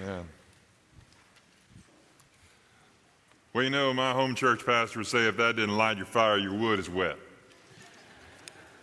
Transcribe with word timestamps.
Amen. 0.00 0.28
Well, 3.52 3.64
you 3.64 3.70
know, 3.70 3.92
my 3.92 4.12
home 4.12 4.34
church 4.34 4.64
pastor 4.64 5.00
would 5.00 5.08
say 5.08 5.26
if 5.26 5.36
that 5.38 5.56
didn't 5.56 5.76
light 5.76 5.96
your 5.96 6.06
fire, 6.06 6.38
your 6.38 6.54
wood 6.54 6.78
is 6.78 6.88
wet. 6.88 7.16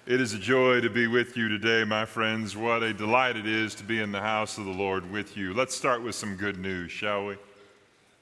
It 0.06 0.20
is 0.20 0.34
a 0.34 0.40
joy 0.40 0.82
to 0.82 0.90
be 0.90 1.08
with 1.08 1.38
you 1.38 1.48
today, 1.48 1.84
my 1.86 2.06
friends. 2.06 2.58
What 2.58 2.84
a 2.84 2.94
delight 2.94 3.38
it 3.38 3.48
is 3.48 3.76
to 3.76 3.84
be 3.84 4.02
in 4.02 4.12
the 4.12 4.20
house 4.20 4.58
of 4.58 4.66
the 4.66 4.72
Lord 4.72 5.10
with 5.10 5.38
you. 5.38 5.54
Let's 5.54 5.76
start 5.76 6.04
with 6.04 6.16
some 6.16 6.36
good 6.36 6.60
news, 6.60 6.92
shall 6.92 7.28
we? 7.28 7.36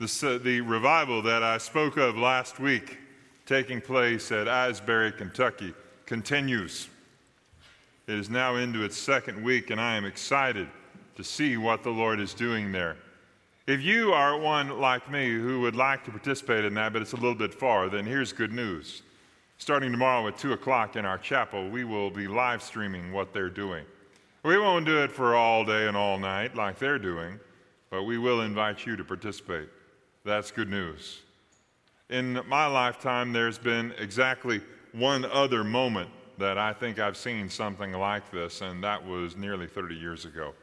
Uh, 0.01 0.37
the 0.37 0.61
revival 0.61 1.21
that 1.23 1.41
I 1.41 1.57
spoke 1.57 1.97
of 1.97 2.15
last 2.15 2.59
week, 2.59 2.97
taking 3.45 3.81
place 3.81 4.31
at 4.31 4.47
Asbury, 4.47 5.13
Kentucky, 5.13 5.73
continues. 6.05 6.89
It 8.07 8.15
is 8.15 8.29
now 8.29 8.57
into 8.57 8.83
its 8.83 8.97
second 8.97 9.43
week, 9.43 9.71
and 9.71 9.81
I 9.81 9.95
am 9.95 10.05
excited 10.05 10.67
to 11.15 11.23
see 11.23 11.57
what 11.57 11.83
the 11.83 11.89
Lord 11.89 12.19
is 12.19 12.33
doing 12.33 12.71
there. 12.71 12.97
If 13.65 13.81
you 13.81 14.11
are 14.11 14.37
one 14.37 14.79
like 14.79 15.09
me 15.09 15.29
who 15.29 15.61
would 15.61 15.75
like 15.75 16.03
to 16.05 16.11
participate 16.11 16.65
in 16.65 16.73
that, 16.73 16.91
but 16.91 17.01
it's 17.01 17.13
a 17.13 17.17
little 17.17 17.35
bit 17.35 17.53
far, 17.53 17.89
then 17.89 18.05
here's 18.05 18.33
good 18.33 18.51
news. 18.51 19.03
Starting 19.57 19.91
tomorrow 19.91 20.27
at 20.27 20.37
2 20.37 20.51
o'clock 20.53 20.97
in 20.97 21.05
our 21.05 21.17
chapel, 21.17 21.69
we 21.69 21.85
will 21.85 22.09
be 22.09 22.27
live 22.27 22.61
streaming 22.61 23.13
what 23.13 23.33
they're 23.33 23.49
doing. 23.49 23.85
We 24.43 24.57
won't 24.57 24.85
do 24.85 25.01
it 25.01 25.11
for 25.11 25.35
all 25.35 25.63
day 25.63 25.87
and 25.87 25.95
all 25.95 26.19
night 26.19 26.55
like 26.55 26.77
they're 26.77 26.99
doing, 26.99 27.39
but 27.89 28.03
we 28.03 28.17
will 28.17 28.41
invite 28.41 28.85
you 28.85 28.97
to 28.97 29.03
participate. 29.05 29.69
That's 30.25 30.51
good 30.51 30.69
news. 30.69 31.21
In 32.09 32.41
my 32.47 32.65
lifetime, 32.65 33.31
there's 33.31 33.57
been 33.57 33.93
exactly 33.97 34.61
one 34.91 35.23
other 35.23 35.63
moment 35.63 36.09
that 36.37 36.57
I 36.57 36.73
think 36.73 36.99
I've 36.99 37.15
seen 37.15 37.49
something 37.49 37.93
like 37.93 38.29
this, 38.31 38.59
and 38.59 38.83
that 38.83 39.05
was 39.05 39.37
nearly 39.37 39.67
30 39.67 39.95
years 39.95 40.25
ago. 40.25 40.53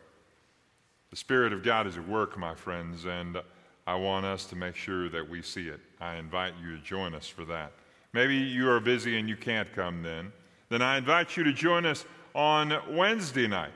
The 1.10 1.16
Spirit 1.16 1.52
of 1.52 1.64
God 1.64 1.88
is 1.88 1.96
at 1.96 2.06
work, 2.06 2.38
my 2.38 2.54
friends, 2.54 3.04
and 3.04 3.36
I 3.84 3.96
want 3.96 4.24
us 4.24 4.46
to 4.46 4.56
make 4.56 4.76
sure 4.76 5.08
that 5.08 5.28
we 5.28 5.42
see 5.42 5.66
it. 5.66 5.80
I 6.00 6.14
invite 6.16 6.54
you 6.62 6.76
to 6.76 6.82
join 6.82 7.16
us 7.16 7.26
for 7.26 7.44
that. 7.46 7.72
Maybe 8.12 8.36
you 8.36 8.70
are 8.70 8.78
busy 8.78 9.18
and 9.18 9.28
you 9.28 9.34
can't 9.36 9.72
come 9.72 10.04
then. 10.04 10.32
Then 10.68 10.82
I 10.82 10.98
invite 10.98 11.36
you 11.36 11.42
to 11.42 11.52
join 11.52 11.84
us 11.84 12.04
on 12.32 12.80
Wednesday 12.96 13.48
night. 13.48 13.72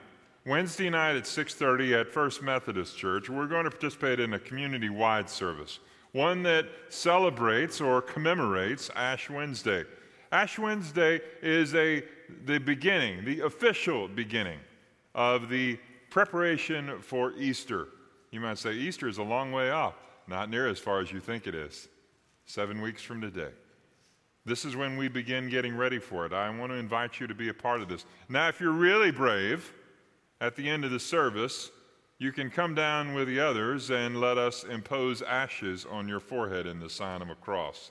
Wednesday 0.46 0.88
night 0.90 1.16
at 1.16 1.24
6:30 1.24 2.00
at 2.00 2.12
First 2.12 2.40
Methodist 2.40 2.96
Church, 2.96 3.28
we're 3.28 3.48
going 3.48 3.64
to 3.64 3.70
participate 3.70 4.20
in 4.20 4.34
a 4.34 4.38
community-wide 4.38 5.28
service, 5.28 5.80
one 6.12 6.44
that 6.44 6.66
celebrates 6.88 7.80
or 7.80 8.00
commemorates 8.00 8.90
Ash 8.94 9.28
Wednesday. 9.28 9.84
Ash 10.30 10.56
Wednesday 10.56 11.20
is 11.42 11.74
a 11.74 12.04
the 12.44 12.58
beginning, 12.58 13.24
the 13.24 13.40
official 13.40 14.06
beginning 14.06 14.60
of 15.16 15.48
the 15.48 15.80
preparation 16.14 17.00
for 17.00 17.32
Easter. 17.32 17.88
You 18.30 18.38
might 18.38 18.58
say, 18.58 18.72
Easter 18.72 19.08
is 19.08 19.18
a 19.18 19.22
long 19.24 19.50
way 19.50 19.70
off. 19.70 19.96
Not 20.28 20.48
near 20.48 20.68
as 20.68 20.78
far 20.78 21.00
as 21.00 21.10
you 21.10 21.18
think 21.18 21.48
it 21.48 21.56
is. 21.56 21.88
Seven 22.46 22.80
weeks 22.80 23.02
from 23.02 23.20
today. 23.20 23.50
This 24.46 24.64
is 24.64 24.76
when 24.76 24.96
we 24.96 25.08
begin 25.08 25.50
getting 25.50 25.76
ready 25.76 25.98
for 25.98 26.24
it. 26.24 26.32
I 26.32 26.48
want 26.56 26.70
to 26.70 26.78
invite 26.78 27.18
you 27.18 27.26
to 27.26 27.34
be 27.34 27.48
a 27.48 27.54
part 27.54 27.80
of 27.80 27.88
this. 27.88 28.04
Now, 28.28 28.46
if 28.46 28.60
you're 28.60 28.70
really 28.70 29.10
brave, 29.10 29.72
at 30.40 30.54
the 30.54 30.68
end 30.68 30.84
of 30.84 30.92
the 30.92 31.00
service, 31.00 31.72
you 32.20 32.30
can 32.30 32.48
come 32.48 32.76
down 32.76 33.12
with 33.14 33.26
the 33.26 33.40
others 33.40 33.90
and 33.90 34.20
let 34.20 34.38
us 34.38 34.62
impose 34.62 35.20
ashes 35.20 35.84
on 35.84 36.06
your 36.06 36.20
forehead 36.20 36.68
in 36.68 36.78
the 36.78 36.88
sign 36.88 37.22
of 37.22 37.30
a 37.30 37.34
cross. 37.34 37.90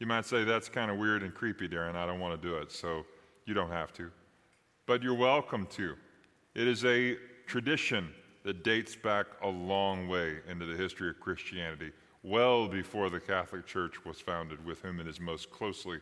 You 0.00 0.08
might 0.08 0.24
say, 0.24 0.42
that's 0.42 0.68
kind 0.68 0.90
of 0.90 0.98
weird 0.98 1.22
and 1.22 1.32
creepy, 1.32 1.68
Darin. 1.68 1.94
I 1.94 2.06
don't 2.06 2.18
want 2.18 2.42
to 2.42 2.48
do 2.48 2.56
it. 2.56 2.72
So 2.72 3.06
you 3.46 3.54
don't 3.54 3.70
have 3.70 3.92
to. 3.92 4.10
But 4.84 5.00
you're 5.00 5.14
welcome 5.14 5.68
to. 5.76 5.94
It 6.56 6.66
is 6.66 6.84
a 6.84 7.18
tradition 7.46 8.08
that 8.44 8.64
dates 8.64 8.96
back 8.96 9.26
a 9.42 9.48
long 9.48 10.08
way 10.08 10.38
into 10.48 10.66
the 10.66 10.76
history 10.76 11.08
of 11.10 11.20
Christianity, 11.20 11.92
well 12.22 12.68
before 12.68 13.10
the 13.10 13.20
Catholic 13.20 13.66
Church 13.66 14.04
was 14.04 14.20
founded, 14.20 14.64
with 14.64 14.80
whom 14.80 15.00
it 15.00 15.06
is 15.06 15.20
most 15.20 15.50
closely 15.50 15.98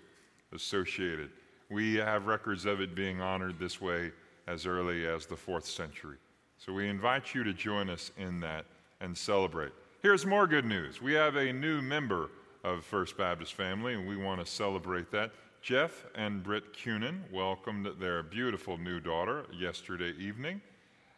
associated. 0.53 1.31
We 1.71 1.95
have 1.97 2.27
records 2.27 2.65
of 2.65 2.81
it 2.81 2.95
being 2.95 3.21
honored 3.21 3.59
this 3.59 3.81
way 3.81 4.13
as 4.47 4.67
early 4.67 5.07
as 5.07 5.27
the 5.27 5.37
fourth 5.37 5.67
century. 5.67 6.17
So 6.59 6.73
we 6.73 6.89
invite 6.89 7.35
you 7.35 7.45
to 7.45 7.53
join 7.53 7.89
us 7.89 8.11
in 8.19 8.41
that 8.41 8.67
and 9.01 9.17
celebrate. 9.17 9.73
Here's 10.03 10.27
more 10.27 10.47
good 10.47 10.65
news. 10.65 11.01
We 11.01 11.13
have 11.15 11.37
a 11.37 11.53
new 11.53 11.81
member 11.81 12.31
of 12.65 12.85
First 12.85 13.17
Baptist 13.17 13.55
family, 13.55 13.95
and 13.95 14.07
we 14.07 14.17
want 14.17 14.45
to 14.45 14.51
celebrate 14.51 15.11
that. 15.13 15.33
Jeff 15.63 16.07
and 16.15 16.43
Britt 16.43 16.73
Cunin 16.75 17.21
welcomed 17.31 17.87
their 17.99 18.23
beautiful 18.23 18.79
new 18.79 18.99
daughter 18.99 19.45
yesterday 19.53 20.13
evening. 20.19 20.61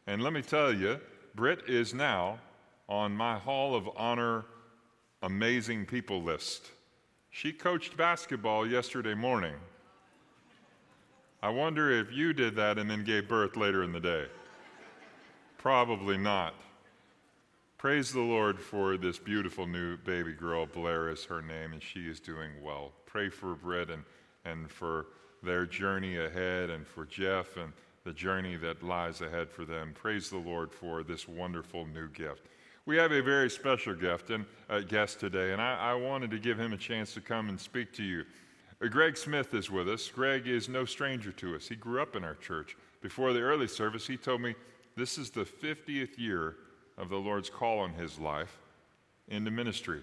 And 0.06 0.22
let 0.22 0.32
me 0.32 0.42
tell 0.42 0.72
you, 0.72 1.00
Britt 1.34 1.68
is 1.68 1.94
now 1.94 2.38
on 2.88 3.16
my 3.16 3.38
Hall 3.38 3.74
of 3.74 3.88
Honor 3.96 4.44
amazing 5.22 5.86
people 5.86 6.22
list. 6.22 6.70
She 7.30 7.52
coached 7.52 7.96
basketball 7.96 8.66
yesterday 8.66 9.14
morning. 9.14 9.54
I 11.42 11.48
wonder 11.50 11.90
if 11.90 12.12
you 12.12 12.32
did 12.32 12.56
that 12.56 12.78
and 12.78 12.90
then 12.90 13.04
gave 13.04 13.28
birth 13.28 13.56
later 13.56 13.82
in 13.82 13.92
the 13.92 14.00
day. 14.00 14.26
Probably 15.58 16.18
not. 16.18 16.54
Praise 17.78 18.12
the 18.12 18.20
Lord 18.20 18.60
for 18.60 18.96
this 18.96 19.18
beautiful 19.18 19.66
new 19.66 19.96
baby 19.96 20.32
girl. 20.32 20.66
Blair 20.66 21.08
is 21.08 21.24
her 21.24 21.42
name, 21.42 21.72
and 21.72 21.82
she 21.82 22.00
is 22.00 22.20
doing 22.20 22.50
well. 22.62 22.92
Pray 23.06 23.28
for 23.28 23.54
Britt 23.54 23.90
and, 23.90 24.04
and 24.44 24.70
for 24.70 25.06
their 25.42 25.66
journey 25.66 26.16
ahead, 26.16 26.70
and 26.70 26.86
for 26.86 27.06
Jeff 27.06 27.56
and 27.56 27.72
the 28.04 28.12
journey 28.12 28.56
that 28.56 28.82
lies 28.82 29.20
ahead 29.20 29.50
for 29.50 29.64
them. 29.64 29.92
Praise 29.94 30.28
the 30.28 30.38
Lord 30.38 30.72
for 30.72 31.02
this 31.02 31.28
wonderful 31.28 31.86
new 31.86 32.08
gift. 32.08 32.46
We 32.84 32.96
have 32.96 33.12
a 33.12 33.22
very 33.22 33.48
special 33.48 33.94
gift 33.94 34.30
and 34.30 34.44
guest 34.88 35.20
today, 35.20 35.52
and 35.52 35.62
I, 35.62 35.92
I, 35.92 35.94
wanted 35.94 36.32
to 36.32 36.38
give 36.38 36.58
him 36.58 36.72
a 36.72 36.76
chance 36.76 37.14
to 37.14 37.20
come 37.20 37.48
and 37.48 37.60
speak 37.60 37.92
to 37.94 38.02
you. 38.02 38.24
Uh, 38.82 38.88
Greg 38.88 39.16
Smith 39.16 39.54
is 39.54 39.70
with 39.70 39.88
us. 39.88 40.08
Greg 40.08 40.48
is 40.48 40.68
no 40.68 40.84
stranger 40.84 41.30
to 41.32 41.54
us. 41.54 41.68
He 41.68 41.76
grew 41.76 42.02
up 42.02 42.16
in 42.16 42.24
our 42.24 42.34
church. 42.34 42.76
Before 43.00 43.32
the 43.32 43.40
early 43.40 43.68
service, 43.68 44.06
he 44.06 44.16
told 44.16 44.40
me 44.40 44.56
this 44.96 45.16
is 45.16 45.30
the 45.30 45.44
50th 45.44 46.18
year 46.18 46.56
of 46.98 47.08
the 47.08 47.16
Lord's 47.16 47.48
call 47.48 47.78
on 47.78 47.94
his 47.94 48.18
life 48.18 48.58
into 49.28 49.52
ministry. 49.52 50.00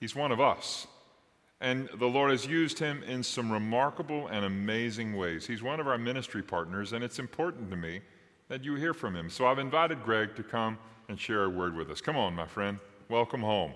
He's 0.00 0.16
one 0.16 0.32
of 0.32 0.40
us. 0.40 0.86
And 1.62 1.90
the 1.98 2.06
Lord 2.06 2.30
has 2.30 2.46
used 2.46 2.78
him 2.78 3.02
in 3.02 3.22
some 3.22 3.52
remarkable 3.52 4.28
and 4.28 4.46
amazing 4.46 5.14
ways. 5.14 5.46
He's 5.46 5.62
one 5.62 5.78
of 5.78 5.86
our 5.86 5.98
ministry 5.98 6.42
partners, 6.42 6.94
and 6.94 7.04
it's 7.04 7.18
important 7.18 7.70
to 7.70 7.76
me 7.76 8.00
that 8.48 8.64
you 8.64 8.76
hear 8.76 8.94
from 8.94 9.14
him. 9.14 9.28
So 9.28 9.46
I've 9.46 9.58
invited 9.58 10.02
Greg 10.02 10.34
to 10.36 10.42
come 10.42 10.78
and 11.08 11.20
share 11.20 11.44
a 11.44 11.50
word 11.50 11.76
with 11.76 11.90
us. 11.90 12.00
Come 12.00 12.16
on, 12.16 12.34
my 12.34 12.46
friend. 12.46 12.78
Welcome 13.10 13.42
home. 13.42 13.72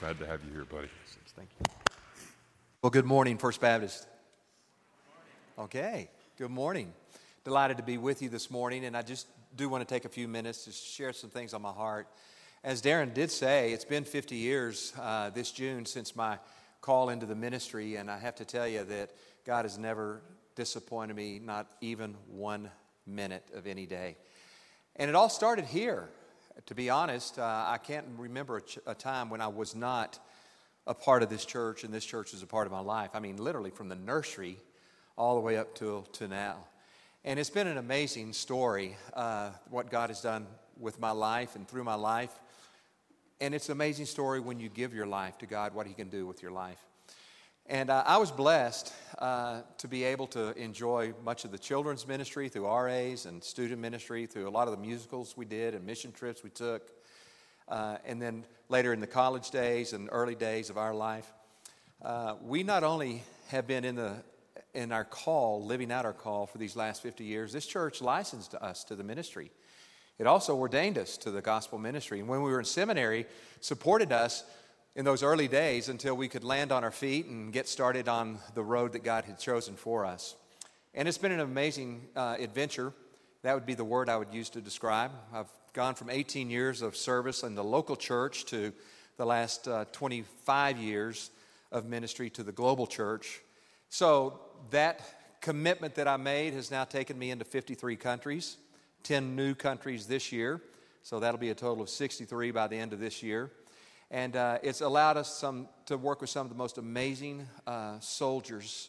Glad 0.00 0.18
to 0.18 0.26
have 0.26 0.44
you 0.44 0.52
here, 0.52 0.64
buddy. 0.64 0.88
Thank 1.34 1.48
you. 1.58 1.72
Well, 2.82 2.90
good 2.90 3.06
morning, 3.06 3.38
First 3.38 3.60
Baptist. 3.60 4.06
Okay, 5.58 6.10
good 6.36 6.50
morning. 6.50 6.92
Delighted 7.44 7.78
to 7.78 7.82
be 7.82 7.96
with 7.96 8.20
you 8.20 8.28
this 8.28 8.50
morning, 8.50 8.84
and 8.84 8.96
I 8.96 9.02
just 9.02 9.26
do 9.58 9.68
want 9.68 9.86
to 9.86 9.92
take 9.92 10.04
a 10.04 10.08
few 10.08 10.28
minutes 10.28 10.66
to 10.66 10.70
share 10.70 11.12
some 11.12 11.30
things 11.30 11.52
on 11.52 11.60
my 11.60 11.72
heart. 11.72 12.06
As 12.62 12.80
Darin 12.80 13.12
did 13.12 13.28
say, 13.28 13.72
it's 13.72 13.84
been 13.84 14.04
50 14.04 14.36
years 14.36 14.92
uh, 15.00 15.30
this 15.30 15.50
June 15.50 15.84
since 15.84 16.14
my 16.14 16.38
call 16.80 17.08
into 17.08 17.26
the 17.26 17.34
ministry, 17.34 17.96
and 17.96 18.08
I 18.08 18.18
have 18.18 18.36
to 18.36 18.44
tell 18.44 18.68
you 18.68 18.84
that 18.84 19.10
God 19.44 19.64
has 19.64 19.76
never 19.76 20.22
disappointed 20.54 21.16
me, 21.16 21.40
not 21.40 21.66
even 21.80 22.14
one 22.28 22.70
minute 23.04 23.42
of 23.52 23.66
any 23.66 23.84
day. 23.84 24.16
And 24.94 25.08
it 25.08 25.16
all 25.16 25.28
started 25.28 25.64
here. 25.64 26.08
To 26.66 26.74
be 26.76 26.88
honest, 26.88 27.36
uh, 27.40 27.64
I 27.66 27.78
can't 27.78 28.06
remember 28.16 28.58
a, 28.58 28.62
ch- 28.62 28.78
a 28.86 28.94
time 28.94 29.28
when 29.28 29.40
I 29.40 29.48
was 29.48 29.74
not 29.74 30.20
a 30.86 30.94
part 30.94 31.24
of 31.24 31.30
this 31.30 31.44
church, 31.44 31.82
and 31.82 31.92
this 31.92 32.04
church 32.04 32.32
is 32.32 32.44
a 32.44 32.46
part 32.46 32.68
of 32.68 32.72
my 32.72 32.78
life. 32.78 33.10
I 33.12 33.18
mean, 33.18 33.38
literally 33.38 33.70
from 33.70 33.88
the 33.88 33.96
nursery 33.96 34.58
all 35.16 35.34
the 35.34 35.40
way 35.40 35.56
up 35.56 35.74
to, 35.76 36.04
to 36.12 36.28
now. 36.28 36.58
And 37.24 37.38
it's 37.38 37.50
been 37.50 37.66
an 37.66 37.78
amazing 37.78 38.32
story, 38.32 38.96
uh, 39.12 39.50
what 39.70 39.90
God 39.90 40.10
has 40.10 40.20
done 40.20 40.46
with 40.78 41.00
my 41.00 41.10
life 41.10 41.56
and 41.56 41.66
through 41.66 41.82
my 41.82 41.96
life. 41.96 42.30
And 43.40 43.54
it's 43.54 43.68
an 43.68 43.72
amazing 43.72 44.06
story 44.06 44.38
when 44.38 44.60
you 44.60 44.68
give 44.68 44.94
your 44.94 45.06
life 45.06 45.36
to 45.38 45.46
God, 45.46 45.74
what 45.74 45.88
He 45.88 45.94
can 45.94 46.08
do 46.08 46.26
with 46.26 46.42
your 46.42 46.52
life. 46.52 46.78
And 47.66 47.90
uh, 47.90 48.04
I 48.06 48.18
was 48.18 48.30
blessed 48.30 48.94
uh, 49.18 49.62
to 49.78 49.88
be 49.88 50.04
able 50.04 50.28
to 50.28 50.56
enjoy 50.56 51.12
much 51.24 51.44
of 51.44 51.50
the 51.50 51.58
children's 51.58 52.06
ministry 52.06 52.48
through 52.48 52.66
RAs 52.66 53.26
and 53.26 53.42
student 53.42 53.80
ministry, 53.80 54.26
through 54.26 54.48
a 54.48 54.50
lot 54.50 54.68
of 54.68 54.74
the 54.74 54.80
musicals 54.80 55.36
we 55.36 55.44
did 55.44 55.74
and 55.74 55.84
mission 55.84 56.12
trips 56.12 56.44
we 56.44 56.50
took. 56.50 56.88
Uh, 57.66 57.98
and 58.06 58.22
then 58.22 58.44
later 58.68 58.92
in 58.92 59.00
the 59.00 59.06
college 59.08 59.50
days 59.50 59.92
and 59.92 60.08
early 60.12 60.36
days 60.36 60.70
of 60.70 60.78
our 60.78 60.94
life, 60.94 61.30
uh, 62.00 62.36
we 62.40 62.62
not 62.62 62.84
only 62.84 63.24
have 63.48 63.66
been 63.66 63.84
in 63.84 63.96
the 63.96 64.22
in 64.78 64.92
our 64.92 65.04
call, 65.04 65.64
living 65.64 65.90
out 65.90 66.04
our 66.04 66.12
call 66.12 66.46
for 66.46 66.58
these 66.58 66.76
last 66.76 67.02
50 67.02 67.24
years, 67.24 67.52
this 67.52 67.66
church 67.66 68.00
licensed 68.00 68.54
us 68.54 68.84
to 68.84 68.94
the 68.94 69.02
ministry. 69.02 69.50
It 70.20 70.26
also 70.28 70.56
ordained 70.56 70.96
us 70.98 71.16
to 71.18 71.32
the 71.32 71.42
gospel 71.42 71.78
ministry. 71.78 72.20
And 72.20 72.28
when 72.28 72.42
we 72.42 72.50
were 72.52 72.60
in 72.60 72.64
seminary, 72.64 73.26
supported 73.60 74.12
us 74.12 74.44
in 74.94 75.04
those 75.04 75.24
early 75.24 75.48
days 75.48 75.88
until 75.88 76.16
we 76.16 76.28
could 76.28 76.44
land 76.44 76.70
on 76.70 76.84
our 76.84 76.92
feet 76.92 77.26
and 77.26 77.52
get 77.52 77.66
started 77.66 78.08
on 78.08 78.38
the 78.54 78.62
road 78.62 78.92
that 78.92 79.02
God 79.02 79.24
had 79.24 79.40
chosen 79.40 79.74
for 79.74 80.06
us. 80.06 80.36
And 80.94 81.08
it's 81.08 81.18
been 81.18 81.32
an 81.32 81.40
amazing 81.40 82.02
uh, 82.14 82.36
adventure. 82.38 82.92
That 83.42 83.54
would 83.54 83.66
be 83.66 83.74
the 83.74 83.84
word 83.84 84.08
I 84.08 84.16
would 84.16 84.32
use 84.32 84.48
to 84.50 84.60
describe. 84.60 85.10
I've 85.34 85.50
gone 85.72 85.96
from 85.96 86.08
18 86.08 86.50
years 86.50 86.82
of 86.82 86.96
service 86.96 87.42
in 87.42 87.56
the 87.56 87.64
local 87.64 87.96
church 87.96 88.44
to 88.46 88.72
the 89.16 89.26
last 89.26 89.66
uh, 89.66 89.86
25 89.90 90.78
years 90.78 91.30
of 91.72 91.84
ministry 91.84 92.30
to 92.30 92.44
the 92.44 92.52
global 92.52 92.86
church. 92.86 93.40
So 93.90 94.40
that 94.70 95.02
commitment 95.40 95.94
that 95.94 96.08
I 96.08 96.16
made 96.16 96.54
has 96.54 96.70
now 96.70 96.84
taken 96.84 97.18
me 97.18 97.30
into 97.30 97.44
53 97.44 97.96
countries, 97.96 98.56
10 99.04 99.36
new 99.36 99.54
countries 99.54 100.06
this 100.06 100.32
year. 100.32 100.60
So 101.02 101.20
that'll 101.20 101.38
be 101.38 101.50
a 101.50 101.54
total 101.54 101.82
of 101.82 101.88
63 101.88 102.50
by 102.50 102.66
the 102.66 102.76
end 102.76 102.92
of 102.92 103.00
this 103.00 103.22
year. 103.22 103.50
And 104.10 104.36
uh, 104.36 104.58
it's 104.62 104.80
allowed 104.80 105.16
us 105.16 105.36
some, 105.36 105.68
to 105.86 105.96
work 105.96 106.20
with 106.20 106.30
some 106.30 106.46
of 106.46 106.50
the 106.50 106.58
most 106.58 106.78
amazing 106.78 107.46
uh, 107.66 107.98
soldiers, 108.00 108.88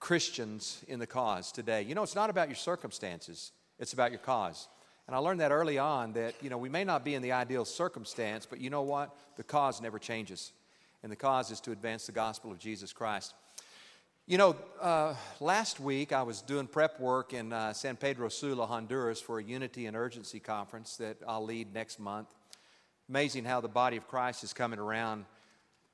Christians 0.00 0.84
in 0.88 0.98
the 0.98 1.06
cause 1.06 1.52
today. 1.52 1.82
You 1.82 1.94
know, 1.94 2.02
it's 2.02 2.14
not 2.14 2.30
about 2.30 2.48
your 2.48 2.56
circumstances, 2.56 3.52
it's 3.78 3.92
about 3.92 4.10
your 4.10 4.20
cause. 4.20 4.68
And 5.06 5.16
I 5.16 5.20
learned 5.20 5.40
that 5.40 5.52
early 5.52 5.78
on 5.78 6.12
that, 6.12 6.34
you 6.42 6.50
know, 6.50 6.58
we 6.58 6.68
may 6.68 6.84
not 6.84 7.02
be 7.02 7.14
in 7.14 7.22
the 7.22 7.32
ideal 7.32 7.64
circumstance, 7.64 8.44
but 8.44 8.60
you 8.60 8.68
know 8.68 8.82
what? 8.82 9.16
The 9.36 9.42
cause 9.42 9.80
never 9.80 9.98
changes. 9.98 10.52
And 11.02 11.10
the 11.10 11.16
cause 11.16 11.50
is 11.50 11.60
to 11.62 11.72
advance 11.72 12.06
the 12.06 12.12
gospel 12.12 12.50
of 12.50 12.58
Jesus 12.58 12.92
Christ. 12.92 13.34
You 14.28 14.36
know, 14.36 14.56
uh, 14.78 15.14
last 15.40 15.80
week 15.80 16.12
I 16.12 16.22
was 16.22 16.42
doing 16.42 16.66
prep 16.66 17.00
work 17.00 17.32
in 17.32 17.50
uh, 17.50 17.72
San 17.72 17.96
Pedro 17.96 18.28
Sula, 18.28 18.66
Honduras 18.66 19.22
for 19.22 19.38
a 19.38 19.42
Unity 19.42 19.86
and 19.86 19.96
Urgency 19.96 20.38
conference 20.38 20.98
that 20.98 21.16
I'll 21.26 21.46
lead 21.46 21.72
next 21.72 21.98
month. 21.98 22.28
Amazing 23.08 23.46
how 23.46 23.62
the 23.62 23.68
body 23.68 23.96
of 23.96 24.06
Christ 24.06 24.44
is 24.44 24.52
coming 24.52 24.78
around 24.78 25.24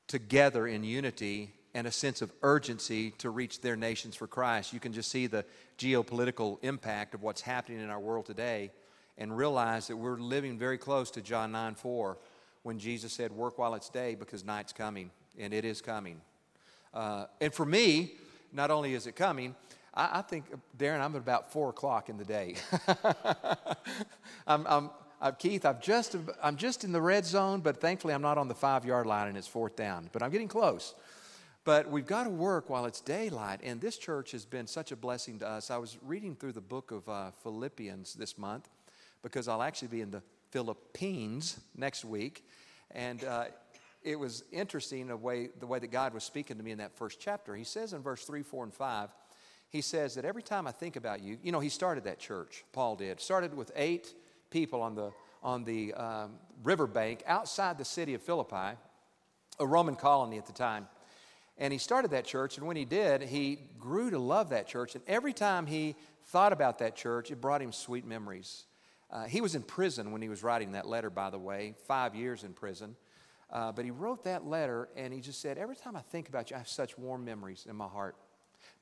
together 0.09 0.67
in 0.67 0.83
unity 0.83 1.53
and 1.75 1.87
a 1.87 1.93
sense 1.93 2.23
of 2.23 2.33
urgency 2.43 3.13
to 3.19 3.31
reach 3.31 3.61
their 3.61 3.77
nations 3.77 4.17
for 4.17 4.27
Christ. 4.27 4.73
You 4.73 4.81
can 4.81 4.93
just 4.93 5.13
see 5.13 5.29
the 5.29 5.45
geopolitical 5.79 6.59
impact 6.65 7.15
of 7.15 7.23
what's 7.23 7.41
happening 7.41 7.79
in 7.79 7.89
our 7.89 8.01
world 8.01 8.27
today 8.27 8.73
and 9.17 9.37
realize 9.37 9.87
that 9.87 9.97
we're 9.97 10.19
living 10.19 10.59
very 10.59 10.77
close 10.77 11.09
to 11.13 11.23
John 11.23 11.53
9 11.53 11.77
4 11.77 12.19
when 12.65 12.81
Jesus 12.81 13.13
said, 13.13 13.31
Work 13.31 13.59
while 13.59 13.75
it's 13.77 13.91
day 13.91 14.17
because 14.17 14.45
night's 14.45 14.73
coming, 14.73 15.13
and 15.39 15.55
it 15.55 15.65
is 15.65 15.81
coming. 15.81 16.21
Uh, 16.93 17.27
and 17.41 17.53
for 17.53 17.67
me, 17.67 18.15
not 18.55 18.71
only 18.71 18.95
is 18.95 19.07
it 19.07 19.17
coming, 19.17 19.55
I, 19.93 20.21
I 20.21 20.23
think, 20.23 20.47
Darin, 20.77 21.01
I'm 21.01 21.15
at 21.15 21.21
about 21.21 21.53
four 21.53 21.71
o'clock 21.71 22.09
in 22.09 22.17
the 22.17 22.25
day. 22.25 22.57
I'm, 24.47 24.67
I'm, 24.67 24.91
I'm, 25.21 25.35
Keith, 25.35 25.65
I've 25.67 25.81
just, 25.81 26.17
I'm 26.43 26.57
just 26.57 26.85
in 26.85 26.93
the 26.93 27.01
red 27.01 27.25
zone, 27.25 27.61
but 27.61 27.81
thankfully 27.81 28.15
I'm 28.15 28.23
not 28.23 28.39
on 28.39 28.49
the 28.49 28.55
five 28.55 28.85
yard 28.85 29.07
line 29.07 29.29
and 29.29 29.37
it's 29.37 29.49
fourth 29.49 29.77
down. 29.77 30.09
But 30.13 30.23
I'm 30.23 30.31
getting 30.31 30.49
close. 30.49 30.95
But 31.65 31.91
we've 31.91 32.07
got 32.07 32.25
to 32.25 32.31
work 32.31 32.69
while 32.69 32.85
it's 32.85 33.01
daylight, 33.01 33.61
and 33.63 33.81
this 33.81 33.97
church 33.97 34.33
has 34.33 34.45
been 34.45 34.67
such 34.67 34.93
a 34.93 34.97
blessing 34.97 35.39
to 35.39 35.49
us. 35.49 35.71
I 35.71 35.79
was 35.79 35.97
reading 36.03 36.37
through 36.37 36.53
the 36.53 36.61
book 36.61 36.91
of 36.91 37.09
uh, 37.09 37.31
Philippians 37.43 38.13
this 38.15 38.37
month 38.37 38.69
because 39.23 39.49
I'll 39.49 39.63
actually 39.63 39.89
be 39.89 40.03
in 40.03 40.11
the 40.11 40.23
Philippines 40.51 41.59
next 41.75 42.05
week. 42.05 42.47
And 42.91 43.25
uh, 43.25 43.47
it 44.05 44.21
was 44.21 44.45
interesting 44.53 45.07
the 45.07 45.17
way, 45.17 45.49
the 45.59 45.67
way 45.67 45.79
that 45.79 45.91
God 45.91 46.13
was 46.13 46.23
speaking 46.23 46.59
to 46.59 46.63
me 46.63 46.71
in 46.71 46.79
that 46.79 46.95
first 46.95 47.19
chapter. 47.19 47.57
He 47.57 47.65
says 47.65 47.95
in 47.95 48.03
verse 48.03 48.25
3, 48.25 48.43
4, 48.43 48.65
and 48.65 48.75
5, 48.75 49.09
he 49.71 49.81
says 49.81 50.15
that 50.15 50.25
every 50.25 50.43
time 50.43 50.67
I 50.67 50.73
think 50.73 50.97
about 50.97 51.23
you, 51.23 51.39
you 51.43 51.51
know, 51.51 51.59
he 51.59 51.71
started 51.71 52.05
that 52.05 52.19
church, 52.19 52.65
Paul 52.73 52.97
did. 52.97 53.21
Started 53.21 53.57
with 53.57 53.73
eight 53.75 54.15
people 54.51 54.83
on 54.83 54.95
the, 54.95 55.11
on 55.43 55.65
the 55.65 55.95
um, 55.95 56.33
riverbank 56.63 57.23
outside 57.27 57.79
the 57.79 57.85
city 57.85 58.15
of 58.15 58.23
Philippi, 58.23 58.79
a 59.59 59.67
Roman 59.67 59.97
colony 59.97 60.37
at 60.39 60.47
the 60.47 60.53
time. 60.53 60.87
And 61.57 61.73
he 61.73 61.79
started 61.79 62.11
that 62.11 62.25
church, 62.25 62.59
and 62.59 62.67
when 62.67 62.77
he 62.77 62.85
did, 62.85 63.23
he 63.23 63.59
grew 63.79 64.11
to 64.11 64.19
love 64.19 64.51
that 64.51 64.67
church. 64.67 64.95
And 64.95 65.05
every 65.07 65.33
time 65.33 65.67
he 65.67 65.97
thought 66.27 66.53
about 66.53 66.79
that 66.81 66.95
church, 66.95 67.31
it 67.31 67.41
brought 67.41 67.63
him 67.63 67.73
sweet 67.73 68.05
memories. 68.05 68.65
Uh, 69.11 69.25
he 69.25 69.41
was 69.41 69.55
in 69.55 69.63
prison 69.63 70.11
when 70.11 70.21
he 70.21 70.29
was 70.29 70.43
writing 70.43 70.73
that 70.73 70.87
letter, 70.87 71.11
by 71.11 71.31
the 71.31 71.39
way, 71.39 71.75
five 71.87 72.15
years 72.15 72.43
in 72.45 72.53
prison. 72.53 72.97
Uh, 73.55 73.71
but 73.71 73.85
he 73.85 73.93
wrote 73.93 74.25
that 74.25 74.45
letter 74.45 74.89
and 74.97 75.15
he 75.15 75.21
just 75.21 75.41
said, 75.41 75.57
Every 75.57 75.77
time 75.77 75.95
I 75.95 76.01
think 76.01 76.29
about 76.29 76.51
you, 76.51 76.57
I 76.57 76.59
have 76.59 76.69
such 76.69 76.99
warm 76.99 77.25
memories 77.25 77.67
in 77.71 77.77
my 77.77 77.87
heart. 77.87 78.17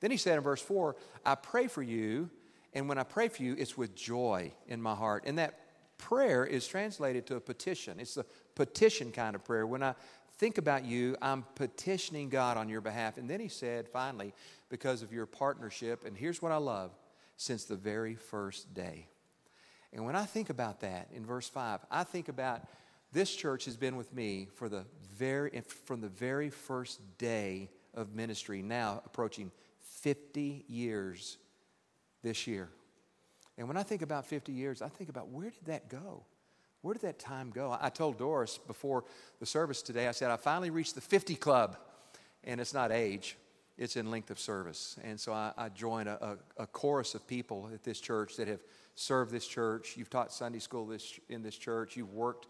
Then 0.00 0.10
he 0.10 0.16
said 0.16 0.38
in 0.38 0.42
verse 0.42 0.62
4, 0.62 0.96
I 1.24 1.34
pray 1.34 1.68
for 1.68 1.82
you, 1.82 2.30
and 2.72 2.88
when 2.88 2.98
I 2.98 3.02
pray 3.02 3.28
for 3.28 3.42
you, 3.42 3.54
it's 3.58 3.76
with 3.76 3.94
joy 3.94 4.52
in 4.66 4.80
my 4.80 4.94
heart. 4.94 5.24
And 5.26 5.38
that 5.38 5.60
prayer 5.98 6.44
is 6.44 6.66
translated 6.66 7.26
to 7.26 7.36
a 7.36 7.40
petition. 7.40 8.00
It's 8.00 8.16
a 8.16 8.24
petition 8.54 9.12
kind 9.12 9.36
of 9.36 9.44
prayer. 9.44 9.66
When 9.66 9.82
I 9.82 9.94
think 10.38 10.58
about 10.58 10.84
you, 10.84 11.16
I'm 11.20 11.44
petitioning 11.54 12.30
God 12.30 12.56
on 12.56 12.68
your 12.68 12.80
behalf. 12.80 13.18
And 13.18 13.28
then 13.28 13.38
he 13.38 13.48
said, 13.48 13.88
finally, 13.88 14.32
because 14.70 15.02
of 15.02 15.12
your 15.12 15.26
partnership, 15.26 16.04
and 16.04 16.16
here's 16.16 16.40
what 16.40 16.50
I 16.50 16.56
love 16.56 16.90
since 17.36 17.64
the 17.64 17.76
very 17.76 18.14
first 18.14 18.72
day. 18.72 19.06
And 19.92 20.04
when 20.04 20.16
I 20.16 20.24
think 20.24 20.48
about 20.48 20.80
that 20.80 21.08
in 21.14 21.26
verse 21.26 21.48
5, 21.48 21.80
I 21.90 22.04
think 22.04 22.28
about 22.28 22.62
this 23.12 23.34
church 23.34 23.66
has 23.66 23.76
been 23.76 23.96
with 23.96 24.12
me 24.14 24.48
for 24.54 24.68
the 24.68 24.84
very, 25.16 25.62
from 25.86 26.00
the 26.00 26.08
very 26.08 26.50
first 26.50 27.00
day 27.18 27.68
of 27.94 28.14
ministry, 28.14 28.62
now 28.62 29.02
approaching 29.04 29.50
50 29.80 30.64
years 30.66 31.36
this 32.22 32.46
year. 32.46 32.70
And 33.58 33.68
when 33.68 33.76
I 33.76 33.82
think 33.82 34.02
about 34.02 34.26
50 34.26 34.52
years, 34.52 34.80
I 34.80 34.88
think 34.88 35.10
about 35.10 35.28
where 35.28 35.50
did 35.50 35.66
that 35.66 35.88
go? 35.88 36.24
Where 36.80 36.94
did 36.94 37.02
that 37.02 37.18
time 37.18 37.50
go? 37.50 37.76
I 37.80 37.90
told 37.90 38.18
Doris 38.18 38.58
before 38.58 39.04
the 39.38 39.46
service 39.46 39.82
today, 39.82 40.08
I 40.08 40.12
said, 40.12 40.30
I 40.30 40.36
finally 40.36 40.70
reached 40.70 40.94
the 40.94 41.00
50 41.00 41.34
club. 41.36 41.76
And 42.44 42.60
it's 42.60 42.74
not 42.74 42.90
age, 42.90 43.36
it's 43.78 43.96
in 43.96 44.10
length 44.10 44.30
of 44.30 44.40
service. 44.40 44.96
And 45.04 45.20
so 45.20 45.32
I, 45.32 45.52
I 45.56 45.68
join 45.68 46.08
a, 46.08 46.36
a, 46.58 46.62
a, 46.64 46.66
chorus 46.66 47.14
of 47.14 47.24
people 47.26 47.70
at 47.72 47.84
this 47.84 48.00
church 48.00 48.36
that 48.36 48.48
have 48.48 48.60
served 48.96 49.30
this 49.30 49.46
church. 49.46 49.94
You've 49.96 50.10
taught 50.10 50.32
Sunday 50.32 50.58
school 50.58 50.86
this, 50.86 51.20
in 51.28 51.42
this 51.42 51.56
church. 51.56 51.96
You've 51.96 52.12
worked 52.12 52.48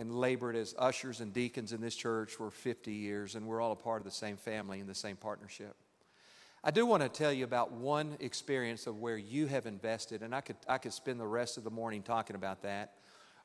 and 0.00 0.18
labored 0.18 0.56
as 0.56 0.74
ushers 0.78 1.20
and 1.20 1.30
deacons 1.34 1.74
in 1.74 1.80
this 1.82 1.94
church 1.94 2.32
for 2.32 2.50
50 2.50 2.90
years, 2.90 3.34
and 3.34 3.46
we're 3.46 3.60
all 3.60 3.72
a 3.72 3.76
part 3.76 4.00
of 4.00 4.06
the 4.06 4.10
same 4.10 4.38
family 4.38 4.80
and 4.80 4.88
the 4.88 4.94
same 4.94 5.14
partnership. 5.14 5.76
I 6.64 6.70
do 6.70 6.86
want 6.86 7.02
to 7.02 7.08
tell 7.10 7.30
you 7.30 7.44
about 7.44 7.72
one 7.72 8.16
experience 8.18 8.86
of 8.86 8.98
where 8.98 9.18
you 9.18 9.46
have 9.48 9.66
invested, 9.66 10.22
and 10.22 10.34
I 10.34 10.40
could, 10.40 10.56
I 10.66 10.78
could 10.78 10.94
spend 10.94 11.20
the 11.20 11.26
rest 11.26 11.58
of 11.58 11.64
the 11.64 11.70
morning 11.70 12.02
talking 12.02 12.34
about 12.34 12.62
that, 12.62 12.94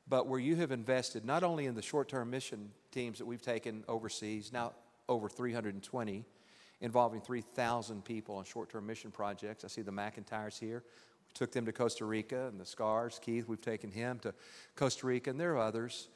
but 0.08 0.28
where 0.28 0.40
you 0.40 0.56
have 0.56 0.72
invested 0.72 1.26
not 1.26 1.42
only 1.42 1.66
in 1.66 1.74
the 1.74 1.82
short 1.82 2.08
term 2.08 2.30
mission 2.30 2.70
teams 2.90 3.18
that 3.18 3.26
we've 3.26 3.42
taken 3.42 3.84
overseas, 3.86 4.50
now 4.50 4.72
over 5.10 5.28
320, 5.28 6.24
involving 6.80 7.20
3,000 7.20 8.02
people 8.02 8.36
on 8.36 8.44
short 8.44 8.70
term 8.70 8.86
mission 8.86 9.10
projects. 9.10 9.62
I 9.62 9.68
see 9.68 9.82
the 9.82 9.92
McIntyres 9.92 10.58
here. 10.58 10.82
We 11.28 11.32
took 11.34 11.52
them 11.52 11.66
to 11.66 11.72
Costa 11.72 12.06
Rica, 12.06 12.46
and 12.46 12.58
the 12.58 12.64
Scars, 12.64 13.20
Keith, 13.22 13.46
we've 13.46 13.60
taken 13.60 13.90
him 13.90 14.20
to 14.20 14.32
Costa 14.74 15.06
Rica, 15.06 15.28
and 15.28 15.38
there 15.38 15.52
are 15.52 15.58
others. 15.58 16.08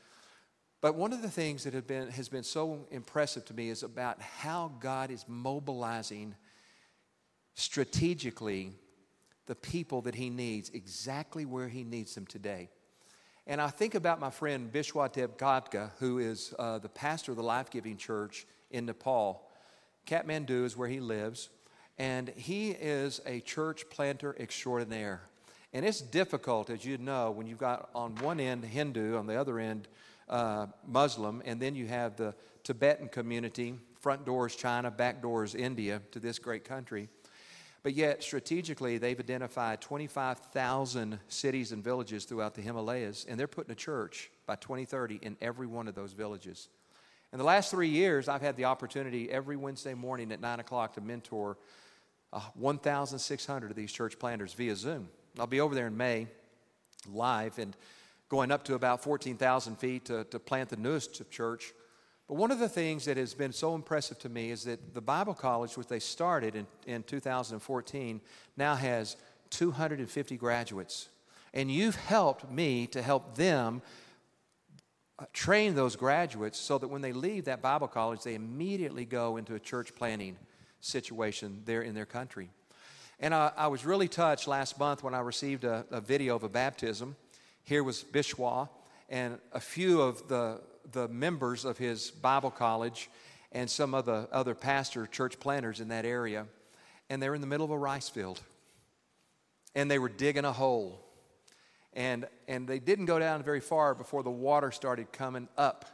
But 0.80 0.94
one 0.94 1.12
of 1.12 1.20
the 1.20 1.30
things 1.30 1.64
that 1.64 1.87
been, 1.87 2.08
has 2.10 2.28
been 2.28 2.42
so 2.42 2.87
impressive 2.90 3.44
to 3.46 3.54
me 3.54 3.68
is 3.68 3.82
about 3.82 4.20
how 4.20 4.72
God 4.80 5.10
is 5.10 5.25
mobilizing 5.28 6.34
strategically 7.54 8.72
the 9.46 9.54
people 9.54 10.00
that 10.02 10.14
He 10.14 10.30
needs 10.30 10.70
exactly 10.70 11.44
where 11.44 11.68
He 11.68 11.84
needs 11.84 12.14
them 12.14 12.26
today. 12.26 12.70
And 13.46 13.60
I 13.60 13.68
think 13.68 13.94
about 13.94 14.20
my 14.20 14.30
friend 14.30 14.72
Bishwadev 14.72 15.37
Khadka, 15.37 15.90
who 15.99 16.18
is 16.18 16.54
uh, 16.58 16.78
the 16.78 16.88
pastor 16.88 17.32
of 17.32 17.37
the 17.37 17.42
Life 17.42 17.68
Giving 17.70 17.96
Church 17.96 18.46
in 18.70 18.87
Nepal. 18.87 19.49
Kathmandu 20.06 20.64
is 20.64 20.76
where 20.76 20.88
he 20.88 21.00
lives, 21.00 21.50
and 21.99 22.28
he 22.30 22.70
is 22.70 23.20
a 23.26 23.40
church 23.40 23.88
planter 23.90 24.37
extraordinaire. 24.38 25.22
And 25.72 25.84
it's 25.84 26.00
difficult, 26.00 26.70
as 26.70 26.84
you 26.84 26.99
know, 26.99 27.30
when 27.30 27.46
you've 27.46 27.58
got 27.58 27.90
on 27.94 28.14
one 28.16 28.40
end 28.40 28.64
Hindu, 28.64 29.16
on 29.16 29.26
the 29.26 29.34
other 29.34 29.58
end 29.58 29.88
uh, 30.30 30.66
Muslim, 30.87 31.42
and 31.44 31.60
then 31.60 31.75
you 31.75 31.87
have 31.87 32.16
the 32.16 32.34
Tibetan 32.62 33.08
community, 33.08 33.75
front 34.00 34.25
doors 34.25 34.56
China, 34.56 34.90
back 34.90 35.20
doors 35.20 35.54
India 35.54 36.00
to 36.12 36.20
this 36.20 36.38
great 36.38 36.64
country. 36.64 37.08
But 37.82 37.94
yet, 37.94 38.22
strategically, 38.22 38.99
they've 38.99 39.18
identified 39.18 39.80
25,000 39.80 41.18
cities 41.28 41.72
and 41.72 41.82
villages 41.82 42.25
throughout 42.25 42.54
the 42.54 42.62
Himalayas, 42.62 43.26
and 43.28 43.40
they're 43.40 43.49
putting 43.49 43.72
a 43.72 43.76
church 43.76 44.30
by 44.46 44.56
2030 44.56 45.18
in 45.22 45.37
every 45.40 45.66
one 45.66 45.88
of 45.88 45.94
those 45.94 46.12
villages. 46.12 46.68
In 47.32 47.38
the 47.38 47.44
last 47.44 47.70
three 47.70 47.88
years, 47.88 48.28
I've 48.28 48.42
had 48.42 48.56
the 48.56 48.66
opportunity 48.66 49.30
every 49.30 49.56
Wednesday 49.56 49.94
morning 49.94 50.30
at 50.32 50.40
9 50.40 50.60
o'clock 50.60 50.94
to 50.94 51.00
mentor 51.00 51.56
uh, 52.32 52.40
1,600 52.54 53.70
of 53.70 53.76
these 53.76 53.92
church 53.92 54.18
planters 54.18 54.52
via 54.52 54.76
Zoom. 54.76 55.08
I'll 55.38 55.46
be 55.46 55.60
over 55.60 55.75
there 55.75 55.87
in 55.87 55.96
May 55.96 56.26
live, 57.10 57.58
and 57.58 57.75
going 58.30 58.50
up 58.50 58.64
to 58.64 58.75
about 58.75 59.02
14,000 59.02 59.76
feet 59.76 60.06
to, 60.06 60.25
to 60.25 60.38
plant 60.38 60.70
the 60.70 60.76
newest 60.76 61.28
church. 61.30 61.72
But 62.28 62.37
one 62.37 62.52
of 62.52 62.60
the 62.60 62.68
things 62.68 63.04
that 63.04 63.16
has 63.16 63.34
been 63.34 63.52
so 63.52 63.75
impressive 63.75 64.18
to 64.20 64.28
me 64.28 64.52
is 64.52 64.64
that 64.64 64.94
the 64.94 65.00
Bible 65.00 65.34
College, 65.34 65.76
which 65.76 65.88
they 65.88 65.99
started 65.99 66.54
in, 66.54 66.66
in 66.87 67.02
2014, 67.02 68.20
now 68.56 68.76
has 68.76 69.16
250 69.50 70.37
graduates. 70.37 71.08
And 71.52 71.70
you've 71.70 71.96
helped 71.96 72.49
me 72.49 72.87
to 72.88 73.02
help 73.02 73.34
them 73.34 73.82
uh, 75.18 75.25
train 75.32 75.75
those 75.75 75.96
graduates 75.96 76.58
so 76.58 76.78
that 76.78 76.87
when 76.87 77.02
they 77.02 77.12
leave 77.12 77.46
that 77.46 77.60
Bible 77.60 77.88
college, 77.88 78.22
they 78.22 78.37
immediately 78.37 79.04
go 79.04 79.37
into 79.37 79.56
a 79.56 79.60
church 79.60 79.94
planning 79.96 80.37
situation 80.78 81.62
there 81.64 81.82
in 81.82 81.96
their 81.96 82.06
country. 82.06 82.49
And 83.18 83.34
I, 83.34 83.50
I 83.56 83.66
was 83.66 83.84
really 83.84 84.08
touched 84.08 84.46
last 84.46 84.78
month 84.78 85.02
when 85.02 85.14
I 85.14 85.20
received 85.20 85.64
a, 85.64 85.84
a 85.90 86.00
video 86.00 86.37
of 86.37 86.44
a 86.44 86.49
baptism. 86.49 87.16
Here 87.64 87.84
was 87.84 88.04
Bishwa 88.04 88.68
and 89.08 89.38
a 89.52 89.60
few 89.60 90.00
of 90.00 90.28
the, 90.28 90.60
the 90.92 91.08
members 91.08 91.64
of 91.64 91.78
his 91.78 92.10
Bible 92.10 92.50
college 92.50 93.10
and 93.52 93.68
some 93.68 93.94
of 93.94 94.06
the 94.06 94.28
other 94.32 94.54
pastor 94.54 95.06
church 95.06 95.40
planters 95.40 95.80
in 95.80 95.88
that 95.88 96.04
area. 96.04 96.46
And 97.08 97.20
they 97.20 97.28
were 97.28 97.34
in 97.34 97.40
the 97.40 97.46
middle 97.46 97.64
of 97.64 97.72
a 97.72 97.78
rice 97.78 98.08
field. 98.08 98.40
And 99.74 99.90
they 99.90 99.98
were 99.98 100.08
digging 100.08 100.44
a 100.44 100.52
hole. 100.52 101.04
And, 101.92 102.26
and 102.46 102.68
they 102.68 102.78
didn't 102.78 103.06
go 103.06 103.18
down 103.18 103.42
very 103.42 103.60
far 103.60 103.94
before 103.94 104.22
the 104.22 104.30
water 104.30 104.70
started 104.70 105.12
coming 105.12 105.48
up. 105.58 105.84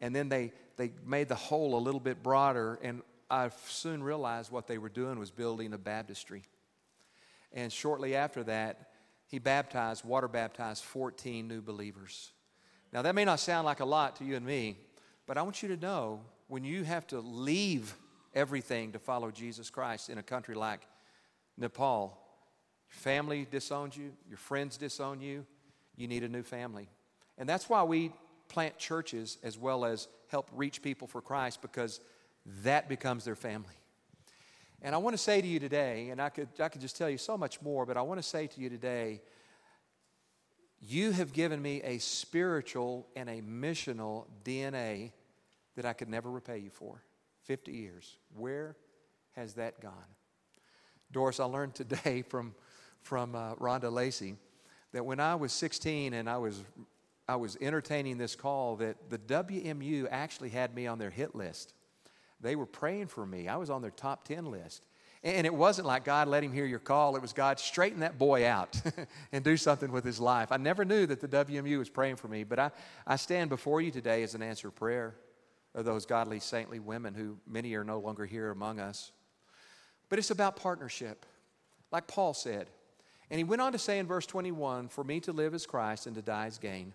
And 0.00 0.16
then 0.16 0.28
they, 0.28 0.52
they 0.76 0.92
made 1.04 1.28
the 1.28 1.34
hole 1.34 1.76
a 1.76 1.80
little 1.80 2.00
bit 2.00 2.22
broader. 2.22 2.78
And 2.82 3.02
I 3.30 3.50
soon 3.66 4.02
realized 4.02 4.50
what 4.50 4.66
they 4.66 4.78
were 4.78 4.88
doing 4.88 5.18
was 5.18 5.30
building 5.30 5.74
a 5.74 5.78
baptistry. 5.78 6.44
And 7.52 7.70
shortly 7.70 8.14
after 8.14 8.42
that, 8.44 8.90
he 9.26 9.38
baptized, 9.38 10.04
water 10.04 10.28
baptized 10.28 10.84
14 10.84 11.46
new 11.46 11.60
believers. 11.60 12.32
Now, 12.92 13.02
that 13.02 13.14
may 13.14 13.24
not 13.24 13.40
sound 13.40 13.66
like 13.66 13.80
a 13.80 13.84
lot 13.84 14.16
to 14.16 14.24
you 14.24 14.36
and 14.36 14.46
me, 14.46 14.78
but 15.26 15.36
I 15.36 15.42
want 15.42 15.62
you 15.62 15.68
to 15.68 15.76
know 15.76 16.20
when 16.48 16.64
you 16.64 16.84
have 16.84 17.06
to 17.08 17.20
leave 17.20 17.94
everything 18.34 18.92
to 18.92 18.98
follow 18.98 19.30
Jesus 19.30 19.70
Christ 19.70 20.08
in 20.08 20.18
a 20.18 20.22
country 20.22 20.54
like 20.54 20.80
Nepal, 21.56 22.18
your 22.90 22.98
family 22.98 23.46
disowns 23.50 23.96
you, 23.96 24.12
your 24.28 24.38
friends 24.38 24.76
disown 24.76 25.20
you, 25.20 25.44
you 25.96 26.06
need 26.06 26.22
a 26.22 26.28
new 26.28 26.42
family. 26.42 26.88
And 27.38 27.48
that's 27.48 27.68
why 27.68 27.82
we 27.82 28.12
plant 28.48 28.78
churches 28.78 29.38
as 29.42 29.58
well 29.58 29.84
as 29.84 30.06
help 30.28 30.48
reach 30.54 30.82
people 30.82 31.08
for 31.08 31.20
Christ 31.20 31.62
because 31.62 32.00
that 32.62 32.88
becomes 32.88 33.24
their 33.24 33.34
family. 33.34 33.74
And 34.82 34.94
I 34.94 34.98
want 34.98 35.14
to 35.14 35.22
say 35.22 35.40
to 35.40 35.46
you 35.46 35.58
today, 35.58 36.10
and 36.10 36.20
I 36.20 36.28
could, 36.28 36.48
I 36.60 36.68
could 36.68 36.80
just 36.80 36.96
tell 36.96 37.08
you 37.08 37.18
so 37.18 37.36
much 37.36 37.60
more, 37.62 37.86
but 37.86 37.96
I 37.96 38.02
want 38.02 38.18
to 38.18 38.22
say 38.22 38.46
to 38.46 38.60
you 38.60 38.68
today, 38.68 39.22
you 40.80 41.12
have 41.12 41.32
given 41.32 41.60
me 41.60 41.80
a 41.82 41.98
spiritual 41.98 43.06
and 43.16 43.28
a 43.28 43.40
missional 43.40 44.26
DNA 44.44 45.12
that 45.74 45.84
I 45.84 45.92
could 45.92 46.08
never 46.08 46.30
repay 46.30 46.58
you 46.58 46.70
for. 46.70 47.02
50 47.44 47.72
years. 47.72 48.18
Where 48.34 48.76
has 49.34 49.54
that 49.54 49.80
gone? 49.80 49.92
Doris, 51.12 51.40
I 51.40 51.44
learned 51.44 51.74
today 51.74 52.22
from, 52.28 52.54
from 53.02 53.34
uh, 53.34 53.54
Rhonda 53.54 53.90
Lacey 53.90 54.36
that 54.92 55.04
when 55.04 55.20
I 55.20 55.34
was 55.34 55.52
16 55.52 56.14
and 56.14 56.28
I 56.28 56.38
was, 56.38 56.62
I 57.28 57.36
was 57.36 57.56
entertaining 57.60 58.18
this 58.18 58.34
call, 58.34 58.76
that 58.76 59.10
the 59.10 59.18
WMU 59.18 60.08
actually 60.10 60.50
had 60.50 60.74
me 60.74 60.86
on 60.86 60.98
their 60.98 61.10
hit 61.10 61.34
list. 61.34 61.74
They 62.40 62.56
were 62.56 62.66
praying 62.66 63.08
for 63.08 63.24
me. 63.26 63.48
I 63.48 63.56
was 63.56 63.70
on 63.70 63.82
their 63.82 63.90
top 63.90 64.24
10 64.24 64.46
list. 64.46 64.82
And 65.22 65.46
it 65.46 65.54
wasn't 65.54 65.86
like 65.86 66.04
God 66.04 66.28
let 66.28 66.44
him 66.44 66.52
hear 66.52 66.66
your 66.66 66.78
call. 66.78 67.16
It 67.16 67.22
was 67.22 67.32
God 67.32 67.58
straighten 67.58 68.00
that 68.00 68.18
boy 68.18 68.46
out 68.46 68.80
and 69.32 69.42
do 69.42 69.56
something 69.56 69.90
with 69.90 70.04
his 70.04 70.20
life. 70.20 70.52
I 70.52 70.56
never 70.56 70.84
knew 70.84 71.06
that 71.06 71.20
the 71.20 71.28
WMU 71.28 71.78
was 71.78 71.88
praying 71.88 72.16
for 72.16 72.28
me, 72.28 72.44
but 72.44 72.58
I, 72.58 72.70
I 73.06 73.16
stand 73.16 73.50
before 73.50 73.80
you 73.80 73.90
today 73.90 74.22
as 74.22 74.34
an 74.34 74.42
answer 74.42 74.70
prayer 74.70 75.16
of 75.74 75.84
those 75.84 76.06
godly, 76.06 76.38
saintly 76.38 76.78
women 76.78 77.14
who 77.14 77.38
many 77.46 77.74
are 77.74 77.84
no 77.84 77.98
longer 77.98 78.24
here 78.24 78.50
among 78.50 78.78
us. 78.78 79.10
But 80.08 80.18
it's 80.18 80.30
about 80.30 80.56
partnership, 80.56 81.26
like 81.90 82.06
Paul 82.06 82.32
said. 82.32 82.68
And 83.30 83.38
he 83.38 83.44
went 83.44 83.62
on 83.62 83.72
to 83.72 83.78
say 83.78 83.98
in 83.98 84.06
verse 84.06 84.26
21 84.26 84.88
For 84.88 85.02
me 85.02 85.20
to 85.20 85.32
live 85.32 85.54
is 85.54 85.66
Christ 85.66 86.06
and 86.06 86.14
to 86.14 86.22
die 86.22 86.46
is 86.46 86.58
gain. 86.58 86.94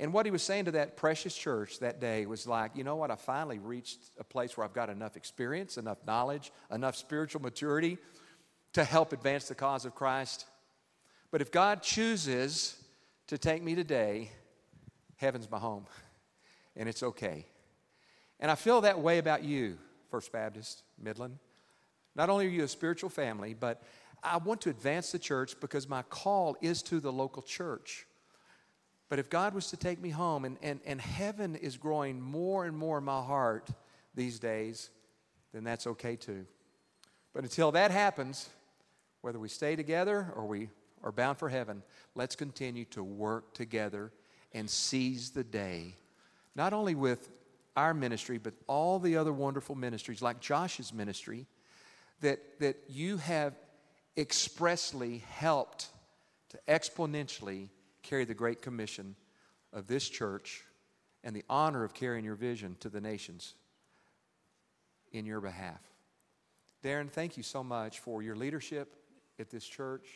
And 0.00 0.14
what 0.14 0.24
he 0.24 0.32
was 0.32 0.42
saying 0.42 0.64
to 0.64 0.70
that 0.72 0.96
precious 0.96 1.36
church 1.36 1.78
that 1.80 2.00
day 2.00 2.24
was 2.24 2.46
like, 2.46 2.74
you 2.74 2.84
know 2.84 2.96
what? 2.96 3.10
I 3.10 3.16
finally 3.16 3.58
reached 3.58 3.98
a 4.18 4.24
place 4.24 4.56
where 4.56 4.64
I've 4.64 4.72
got 4.72 4.88
enough 4.88 5.14
experience, 5.14 5.76
enough 5.76 5.98
knowledge, 6.06 6.52
enough 6.72 6.96
spiritual 6.96 7.42
maturity 7.42 7.98
to 8.72 8.82
help 8.82 9.12
advance 9.12 9.48
the 9.48 9.54
cause 9.54 9.84
of 9.84 9.94
Christ. 9.94 10.46
But 11.30 11.42
if 11.42 11.52
God 11.52 11.82
chooses 11.82 12.82
to 13.26 13.36
take 13.36 13.62
me 13.62 13.74
today, 13.74 14.30
heaven's 15.16 15.50
my 15.50 15.58
home, 15.58 15.84
and 16.76 16.88
it's 16.88 17.02
okay. 17.02 17.44
And 18.40 18.50
I 18.50 18.54
feel 18.54 18.80
that 18.80 19.00
way 19.00 19.18
about 19.18 19.44
you, 19.44 19.76
First 20.10 20.32
Baptist, 20.32 20.82
Midland. 20.98 21.36
Not 22.16 22.30
only 22.30 22.46
are 22.46 22.50
you 22.50 22.64
a 22.64 22.68
spiritual 22.68 23.10
family, 23.10 23.52
but 23.52 23.82
I 24.22 24.38
want 24.38 24.62
to 24.62 24.70
advance 24.70 25.12
the 25.12 25.18
church 25.18 25.60
because 25.60 25.86
my 25.86 26.00
call 26.04 26.56
is 26.62 26.82
to 26.84 27.00
the 27.00 27.12
local 27.12 27.42
church. 27.42 28.06
But 29.10 29.18
if 29.18 29.28
God 29.28 29.54
was 29.54 29.66
to 29.70 29.76
take 29.76 30.00
me 30.00 30.10
home, 30.10 30.44
and, 30.44 30.56
and, 30.62 30.80
and 30.86 31.00
heaven 31.00 31.56
is 31.56 31.76
growing 31.76 32.20
more 32.20 32.64
and 32.64 32.78
more 32.78 32.98
in 32.98 33.04
my 33.04 33.20
heart 33.20 33.68
these 34.14 34.38
days, 34.38 34.88
then 35.52 35.64
that's 35.64 35.88
okay 35.88 36.14
too. 36.14 36.46
But 37.34 37.42
until 37.42 37.72
that 37.72 37.90
happens, 37.90 38.48
whether 39.20 39.38
we 39.40 39.48
stay 39.48 39.74
together 39.74 40.32
or 40.36 40.46
we 40.46 40.70
are 41.02 41.10
bound 41.10 41.38
for 41.38 41.48
heaven, 41.48 41.82
let's 42.14 42.36
continue 42.36 42.84
to 42.86 43.02
work 43.02 43.52
together 43.52 44.12
and 44.52 44.70
seize 44.70 45.30
the 45.30 45.44
day, 45.44 45.96
not 46.54 46.72
only 46.72 46.94
with 46.94 47.30
our 47.76 47.92
ministry, 47.92 48.38
but 48.38 48.54
all 48.68 49.00
the 49.00 49.16
other 49.16 49.32
wonderful 49.32 49.74
ministries, 49.74 50.22
like 50.22 50.38
Josh's 50.40 50.92
ministry, 50.92 51.46
that, 52.20 52.60
that 52.60 52.76
you 52.88 53.16
have 53.16 53.54
expressly 54.16 55.24
helped 55.30 55.88
to 56.50 56.58
exponentially 56.68 57.70
carry 58.02 58.24
the 58.24 58.34
great 58.34 58.62
commission 58.62 59.16
of 59.72 59.86
this 59.86 60.08
church 60.08 60.64
and 61.22 61.34
the 61.34 61.44
honor 61.48 61.84
of 61.84 61.94
carrying 61.94 62.24
your 62.24 62.34
vision 62.34 62.76
to 62.80 62.88
the 62.88 63.00
nations 63.00 63.54
in 65.12 65.26
your 65.26 65.40
behalf. 65.40 65.80
Darin, 66.82 67.08
thank 67.08 67.36
you 67.36 67.42
so 67.42 67.62
much 67.62 67.98
for 67.98 68.22
your 68.22 68.36
leadership 68.36 68.96
at 69.38 69.50
this 69.50 69.64
church. 69.64 70.06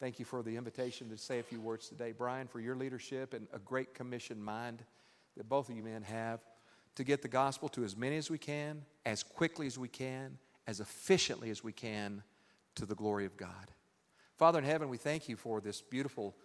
Thank 0.00 0.18
you 0.18 0.24
for 0.24 0.42
the 0.42 0.56
invitation 0.56 1.08
to 1.10 1.16
say 1.16 1.38
a 1.38 1.42
few 1.42 1.60
words 1.60 1.88
today. 1.88 2.12
Brian, 2.12 2.46
for 2.46 2.60
your 2.60 2.76
leadership 2.76 3.34
and 3.34 3.48
a 3.52 3.58
great 3.58 3.94
commission 3.94 4.40
mind 4.40 4.82
that 5.36 5.48
both 5.48 5.68
of 5.68 5.76
you 5.76 5.82
men 5.82 6.02
have 6.02 6.40
to 6.96 7.04
get 7.04 7.22
the 7.22 7.28
gospel 7.28 7.68
to 7.70 7.84
as 7.84 7.96
many 7.96 8.16
as 8.16 8.30
we 8.30 8.38
can, 8.38 8.82
as 9.06 9.22
quickly 9.22 9.66
as 9.66 9.78
we 9.78 9.88
can, 9.88 10.38
as 10.66 10.80
efficiently 10.80 11.50
as 11.50 11.64
we 11.64 11.72
can, 11.72 12.22
to 12.74 12.86
the 12.86 12.94
glory 12.94 13.24
of 13.24 13.36
God. 13.36 13.72
Father 14.36 14.58
in 14.58 14.64
heaven, 14.64 14.88
we 14.88 14.98
thank 14.98 15.28
you 15.28 15.36
for 15.36 15.60
this 15.60 15.80
beautiful 15.80 16.36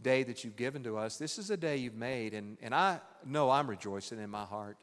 day 0.00 0.22
that 0.22 0.44
you've 0.44 0.56
given 0.56 0.82
to 0.84 0.96
us. 0.96 1.16
This 1.16 1.38
is 1.38 1.50
a 1.50 1.56
day 1.56 1.76
you've 1.76 1.94
made, 1.94 2.34
and, 2.34 2.58
and 2.60 2.74
I 2.74 3.00
know 3.24 3.50
I'm 3.50 3.68
rejoicing 3.68 4.18
in 4.18 4.30
my 4.30 4.44
heart 4.44 4.76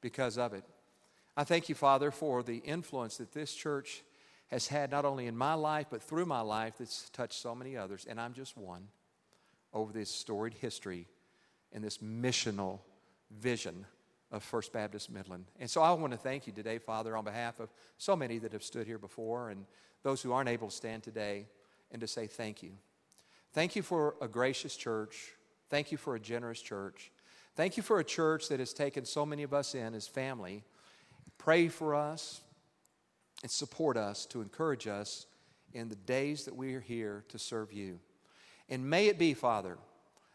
because 0.00 0.38
of 0.38 0.54
it. 0.54 0.64
I 1.36 1.44
thank 1.44 1.68
you, 1.68 1.74
Father, 1.74 2.10
for 2.10 2.42
the 2.42 2.56
influence 2.58 3.18
that 3.18 3.32
this 3.32 3.54
church 3.54 4.02
has 4.48 4.66
had 4.68 4.90
not 4.90 5.04
only 5.04 5.26
in 5.26 5.36
my 5.36 5.54
life, 5.54 5.86
but 5.90 6.02
through 6.02 6.26
my 6.26 6.40
life 6.40 6.74
that's 6.78 7.10
touched 7.10 7.40
so 7.40 7.54
many 7.54 7.76
others, 7.76 8.06
and 8.08 8.20
I'm 8.20 8.32
just 8.32 8.56
one 8.56 8.88
over 9.72 9.92
this 9.92 10.10
storied 10.10 10.54
history 10.54 11.08
and 11.72 11.82
this 11.82 11.98
missional 11.98 12.80
vision 13.30 13.84
of 14.32 14.42
First 14.42 14.72
Baptist 14.72 15.10
Midland. 15.10 15.44
And 15.60 15.70
so 15.70 15.82
I 15.82 15.92
want 15.92 16.12
to 16.12 16.18
thank 16.18 16.46
you 16.46 16.52
today, 16.52 16.78
Father, 16.78 17.16
on 17.16 17.24
behalf 17.24 17.60
of 17.60 17.68
so 17.98 18.16
many 18.16 18.38
that 18.38 18.52
have 18.52 18.62
stood 18.62 18.86
here 18.86 18.98
before 18.98 19.50
and 19.50 19.66
those 20.02 20.22
who 20.22 20.32
aren't 20.32 20.48
able 20.48 20.68
to 20.68 20.74
stand 20.74 21.02
today, 21.02 21.46
and 21.90 22.00
to 22.00 22.06
say 22.06 22.26
thank 22.26 22.62
you. 22.62 22.72
Thank 23.56 23.74
you 23.74 23.80
for 23.80 24.16
a 24.20 24.28
gracious 24.28 24.76
church. 24.76 25.32
Thank 25.70 25.90
you 25.90 25.96
for 25.96 26.14
a 26.14 26.20
generous 26.20 26.60
church. 26.60 27.10
Thank 27.54 27.78
you 27.78 27.82
for 27.82 27.98
a 27.98 28.04
church 28.04 28.50
that 28.50 28.60
has 28.60 28.74
taken 28.74 29.06
so 29.06 29.24
many 29.24 29.44
of 29.44 29.54
us 29.54 29.74
in 29.74 29.94
as 29.94 30.06
family. 30.06 30.62
Pray 31.38 31.68
for 31.68 31.94
us 31.94 32.42
and 33.40 33.50
support 33.50 33.96
us 33.96 34.26
to 34.26 34.42
encourage 34.42 34.86
us 34.86 35.24
in 35.72 35.88
the 35.88 35.96
days 35.96 36.44
that 36.44 36.54
we 36.54 36.74
are 36.74 36.82
here 36.82 37.24
to 37.30 37.38
serve 37.38 37.72
you. 37.72 37.98
And 38.68 38.90
may 38.90 39.06
it 39.06 39.18
be, 39.18 39.32
Father, 39.32 39.78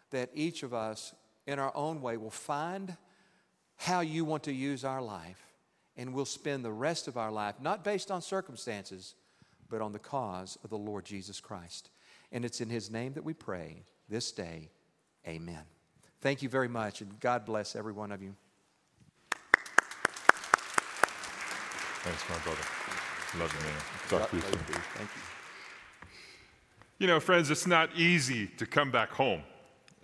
that 0.10 0.32
each 0.34 0.64
of 0.64 0.74
us 0.74 1.14
in 1.46 1.60
our 1.60 1.72
own 1.76 2.02
way 2.02 2.18
will 2.18 2.32
find 2.32 2.98
how 3.76 4.00
you 4.00 4.26
want 4.26 4.42
to 4.46 4.52
use 4.52 4.84
our 4.84 5.00
life 5.00 5.46
and 5.96 6.16
we'll 6.16 6.26
spend 6.26 6.66
the 6.66 6.72
rest 6.72 7.08
of 7.08 7.18
our 7.18 7.32
life 7.32 7.62
not 7.62 7.84
based 7.84 8.10
on 8.10 8.24
circumstances, 8.24 9.14
but 9.70 9.80
on 9.80 9.92
the 9.92 10.00
cause 10.00 10.58
of 10.64 10.72
the 10.72 10.78
Lord 10.80 11.06
Jesus 11.06 11.40
Christ. 11.40 11.92
And 12.32 12.46
it's 12.46 12.62
in 12.62 12.70
His 12.70 12.90
name 12.90 13.14
that 13.14 13.24
we 13.24 13.34
pray 13.34 13.84
this 14.10 14.32
day. 14.32 14.70
Amen. 15.28 15.64
Thank 16.22 16.42
you 16.42 16.50
very 16.50 16.68
much, 16.68 17.02
and 17.02 17.20
God 17.20 17.46
bless 17.46 17.76
every 17.76 17.94
one 17.94 18.12
of 18.12 18.22
you. 18.22 18.36
Thanks, 22.04 22.24
my 22.30 22.38
brother. 22.40 22.62
Love 23.38 23.54
you, 23.54 23.66
man. 23.66 23.80
Talk 24.10 24.30
to 24.30 24.36
you 24.36 24.42
soon. 24.42 24.60
Thank 24.96 25.10
you. 25.16 25.22
You 27.00 27.08
know, 27.08 27.20
friends, 27.20 27.50
it's 27.50 27.66
not 27.66 27.90
easy 27.96 28.48
to 28.58 28.66
come 28.66 28.92
back 28.92 29.12
home. 29.12 29.42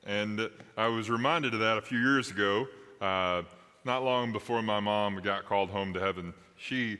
And 0.06 0.50
I 0.78 0.88
was 0.88 1.10
reminded 1.10 1.54
of 1.54 1.60
that 1.60 1.78
a 1.78 1.82
few 1.82 2.00
years 2.00 2.32
ago, 2.32 2.68
uh, 3.02 3.44
not 3.84 4.04
long 4.04 4.32
before 4.32 4.62
my 4.62 4.80
mom 4.80 5.20
got 5.22 5.46
called 5.46 5.70
home 5.70 5.94
to 5.94 6.00
heaven. 6.00 6.34
She 6.56 6.98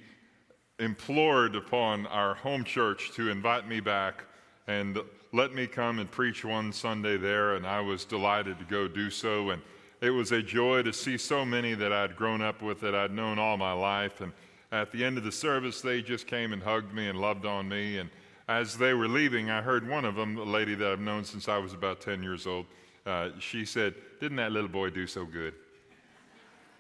implored 0.80 1.56
upon 1.56 2.06
our 2.08 2.36
home 2.36 2.64
church 2.64 3.12
to 3.16 3.30
invite 3.30 3.68
me 3.68 3.80
back 3.80 4.24
and 4.68 5.00
let 5.34 5.54
me 5.54 5.68
come 5.68 6.00
and 6.00 6.10
preach 6.10 6.46
one 6.46 6.72
Sunday 6.72 7.18
there, 7.18 7.56
and 7.56 7.66
I 7.66 7.82
was 7.82 8.06
delighted 8.06 8.60
to 8.60 8.66
go 8.66 8.88
do 8.88 9.10
so. 9.10 9.50
And 9.50 9.62
it 10.02 10.10
was 10.10 10.32
a 10.32 10.42
joy 10.42 10.84
to 10.84 10.94
see 10.94 11.18
so 11.18 11.44
many 11.44 11.74
that 11.74 11.92
I'd 11.92 12.16
grown 12.16 12.42
up 12.42 12.62
with, 12.62 12.80
that 12.82 12.96
I'd 12.96 13.12
known 13.12 13.40
all 13.40 13.58
my 13.58 13.74
life. 13.74 14.22
And 14.22 14.32
At 14.72 14.92
the 14.92 15.04
end 15.04 15.18
of 15.18 15.24
the 15.24 15.32
service, 15.32 15.82
they 15.82 16.02
just 16.02 16.28
came 16.28 16.54
and 16.54 16.62
hugged 16.62 16.94
me 16.94 17.08
and 17.08 17.20
loved 17.20 17.46
on 17.46 17.68
me. 17.68 17.98
And 17.98 18.10
as 18.48 18.78
they 18.78 18.94
were 18.94 19.08
leaving, 19.08 19.50
I 19.50 19.62
heard 19.62 19.88
one 19.88 20.06
of 20.06 20.16
them, 20.16 20.38
a 20.38 20.44
lady 20.44 20.76
that 20.76 20.92
I've 20.92 21.00
known 21.00 21.24
since 21.24 21.50
I 21.50 21.58
was 21.58 21.74
about 21.74 22.00
10 22.00 22.24
years 22.24 22.48
old, 22.48 22.66
uh, 23.06 23.30
she 23.40 23.66
said, 23.66 23.96
Didn't 24.20 24.38
that 24.38 24.52
little 24.52 24.70
boy 24.70 24.90
do 24.90 25.08
so 25.08 25.26
good? 25.26 25.54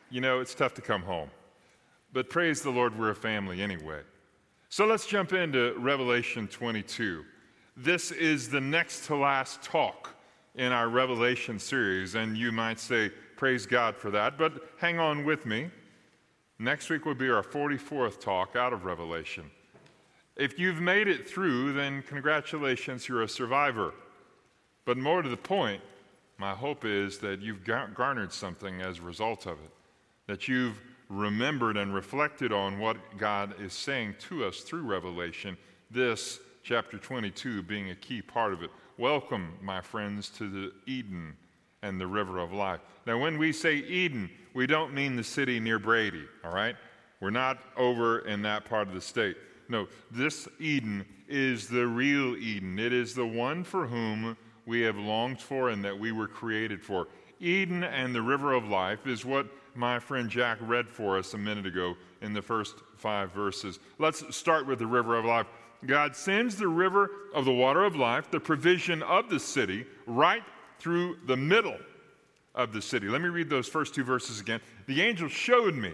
You 0.10 0.22
know, 0.22 0.39
it's 0.39 0.56
tough 0.56 0.74
to 0.75 0.82
come 0.82 1.01
home. 1.01 1.30
But 2.13 2.30
praise 2.30 2.62
the 2.62 2.70
Lord, 2.70 2.98
we're 2.98 3.12
a 3.12 3.16
family 3.16 3.62
anyway. 3.62 4.01
So 4.70 4.86
let's 4.86 5.06
jump 5.06 5.34
into 5.34 5.74
Revelation 5.77 6.48
22. 6.48 7.24
This 7.80 8.10
is 8.10 8.50
the 8.50 8.60
next 8.60 9.06
to 9.06 9.16
last 9.16 9.62
talk 9.62 10.16
in 10.56 10.72
our 10.72 10.90
Revelation 10.90 11.60
series, 11.60 12.16
and 12.16 12.36
you 12.36 12.52
might 12.52 12.80
say, 12.80 13.12
Praise 13.36 13.68
God 13.68 13.96
for 13.96 14.10
that, 14.10 14.36
but 14.36 14.68
hang 14.80 14.98
on 14.98 15.24
with 15.24 15.46
me. 15.46 15.70
Next 16.58 16.90
week 16.90 17.06
will 17.06 17.14
be 17.14 17.30
our 17.30 17.44
44th 17.44 18.20
talk 18.20 18.56
out 18.56 18.74
of 18.74 18.86
Revelation. 18.86 19.52
If 20.36 20.58
you've 20.58 20.82
made 20.82 21.08
it 21.08 21.30
through, 21.30 21.74
then 21.74 22.02
congratulations, 22.02 23.08
you're 23.08 23.22
a 23.22 23.30
survivor. 23.30 23.94
But 24.86 24.98
more 24.98 25.22
to 25.22 25.30
the 25.30 25.38
point, 25.38 25.84
my 26.40 26.56
hope 26.56 26.84
is 26.84 27.20
that 27.20 27.44
you've 27.44 27.64
garnered 27.64 28.34
something 28.34 28.82
as 28.82 28.98
a 28.98 29.04
result 29.04 29.46
of 29.46 29.60
it, 29.60 29.72
that 30.26 30.48
you've 30.48 30.82
remembered 31.10 31.78
and 31.78 31.94
reflected 31.94 32.52
on 32.52 32.80
what 32.80 32.98
God 33.20 33.54
is 33.62 33.74
saying 33.74 34.16
to 34.30 34.46
us 34.46 34.62
through 34.62 34.82
Revelation, 34.82 35.56
this 35.92 36.40
chapter 36.68 36.98
22 36.98 37.64
being 37.64 37.92
a 37.92 37.96
key 37.96 38.22
part 38.22 38.52
of 38.52 38.62
it. 38.62 38.70
Welcome, 38.98 39.54
my 39.62 39.80
friends, 39.80 40.28
to 40.32 40.50
the 40.50 40.74
Eden 40.86 41.34
and 41.82 41.98
the 41.98 42.06
river 42.06 42.40
of 42.40 42.52
life. 42.52 42.82
Now, 43.06 43.18
when 43.18 43.38
we 43.38 43.54
say 43.54 43.76
Eden, 43.76 44.30
we 44.54 44.68
don't 44.68 44.94
mean 44.94 45.16
the 45.16 45.24
city 45.24 45.62
near 45.62 45.80
Brady, 45.80 46.26
all 46.44 46.54
right? 46.54 46.76
We're 47.22 47.30
not 47.30 47.60
over 47.78 48.20
in 48.28 48.42
that 48.42 48.66
part 48.66 48.90
of 48.90 48.94
the 48.94 49.00
state. 49.00 49.38
No, 49.70 49.88
this 50.12 50.50
Eden 50.60 51.06
is 51.30 51.70
the 51.70 51.88
real 51.88 52.36
Eden. 52.36 52.78
It 52.80 52.92
is 52.92 53.14
the 53.14 53.26
one 53.26 53.64
for 53.64 53.88
whom 53.88 54.36
we 54.66 54.82
have 54.82 54.98
longed 54.98 55.40
for 55.40 55.70
and 55.70 55.86
that 55.86 55.98
we 55.98 56.12
were 56.12 56.28
created 56.28 56.84
for. 56.84 57.08
Eden 57.40 57.86
and 57.86 58.14
the 58.14 58.22
river 58.22 58.52
of 58.52 58.68
life 58.68 59.08
is 59.08 59.24
what 59.24 59.48
my 59.74 60.00
friend 60.00 60.30
Jack 60.30 60.58
read 60.60 60.90
for 60.90 61.18
us 61.18 61.34
a 61.34 61.38
minute 61.38 61.66
ago 61.66 61.96
in 62.22 62.34
the 62.34 62.42
first 62.42 62.76
five 62.98 63.32
verses. 63.32 63.80
Let's 64.00 64.36
start 64.36 64.68
with 64.68 64.80
the 64.80 64.88
river 64.88 65.16
of 65.18 65.24
life. 65.24 65.48
God 65.86 66.16
sends 66.16 66.56
the 66.56 66.68
river 66.68 67.12
of 67.34 67.46
the 67.46 67.52
water 67.52 67.84
of 67.84 67.96
life, 67.96 68.32
the 68.32 68.40
provision 68.40 69.04
of 69.04 69.30
the 69.30 69.40
city, 69.40 69.86
right 70.06 70.44
through 70.80 71.18
the 71.26 71.38
middle 71.38 71.78
of 72.56 72.74
the 72.74 72.82
city. 72.82 73.08
Let 73.08 73.22
me 73.22 73.30
read 73.30 73.50
those 73.50 73.68
first 73.68 73.94
two 73.94 74.04
verses 74.04 74.40
again. 74.40 74.60
The 74.88 75.02
angel 75.02 75.30
showed 75.30 75.76
me 75.76 75.94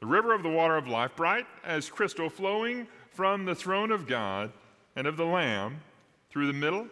the 0.00 0.06
river 0.06 0.34
of 0.34 0.42
the 0.42 0.50
water 0.50 0.76
of 0.76 0.86
life, 0.86 1.16
bright 1.16 1.46
as 1.64 1.88
crystal, 1.88 2.28
flowing 2.28 2.86
from 3.10 3.44
the 3.44 3.54
throne 3.54 3.90
of 3.90 4.06
God 4.06 4.52
and 4.96 5.06
of 5.06 5.16
the 5.16 5.24
Lamb 5.24 5.80
through 6.30 6.46
the 6.46 6.52
middle 6.52 6.86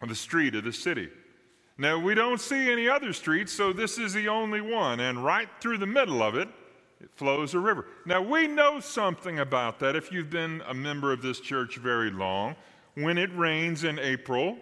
of 0.00 0.08
the 0.08 0.14
street 0.14 0.54
of 0.54 0.64
the 0.64 0.72
city. 0.72 1.08
Now, 1.76 1.98
we 1.98 2.14
don't 2.14 2.40
see 2.40 2.70
any 2.70 2.88
other 2.88 3.12
streets, 3.12 3.52
so 3.52 3.72
this 3.72 3.98
is 3.98 4.12
the 4.12 4.28
only 4.28 4.60
one. 4.60 5.00
And 5.00 5.24
right 5.24 5.48
through 5.60 5.78
the 5.78 5.86
middle 5.86 6.22
of 6.22 6.36
it, 6.36 6.48
it 7.04 7.10
flows 7.16 7.52
a 7.52 7.58
river. 7.58 7.84
Now, 8.06 8.22
we 8.22 8.46
know 8.46 8.80
something 8.80 9.38
about 9.38 9.78
that 9.80 9.94
if 9.94 10.10
you've 10.10 10.30
been 10.30 10.62
a 10.66 10.72
member 10.72 11.12
of 11.12 11.20
this 11.20 11.38
church 11.38 11.76
very 11.76 12.10
long. 12.10 12.56
When 12.94 13.18
it 13.18 13.30
rains 13.36 13.84
in 13.84 13.98
April, 13.98 14.56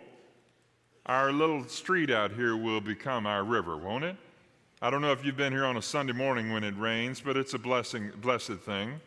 our 1.07 1.31
little 1.31 1.69
street 1.69 2.11
out 2.11 2.33
here 2.33 2.57
will 2.57 2.81
become 2.81 3.27
our 3.27 3.45
river, 3.45 3.77
won't 3.77 4.03
it? 4.03 4.17
I 4.81 4.91
don't 4.91 5.03
know 5.03 5.13
if 5.13 5.25
you've 5.25 5.37
been 5.37 5.53
here 5.53 5.65
on 5.65 5.77
a 5.77 5.83
Sunday 5.83 6.15
morning 6.15 6.53
when 6.53 6.65
it 6.65 6.77
rains, 6.77 7.21
but 7.21 7.37
it's 7.37 7.55
a 7.55 7.61
blessing, 7.61 8.11
blessed 8.21 8.55
thing 8.55 9.01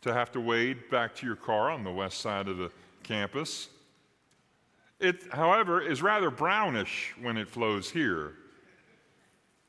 to 0.00 0.14
have 0.14 0.32
to 0.32 0.40
wade 0.40 0.88
back 0.88 1.14
to 1.16 1.26
your 1.26 1.36
car 1.36 1.70
on 1.70 1.84
the 1.84 1.92
west 1.92 2.20
side 2.20 2.48
of 2.48 2.56
the 2.56 2.70
campus. 3.02 3.68
It, 4.98 5.24
however, 5.30 5.82
is 5.82 6.00
rather 6.00 6.30
brownish 6.30 7.12
when 7.20 7.36
it 7.36 7.50
flows 7.50 7.90
here. 7.90 8.32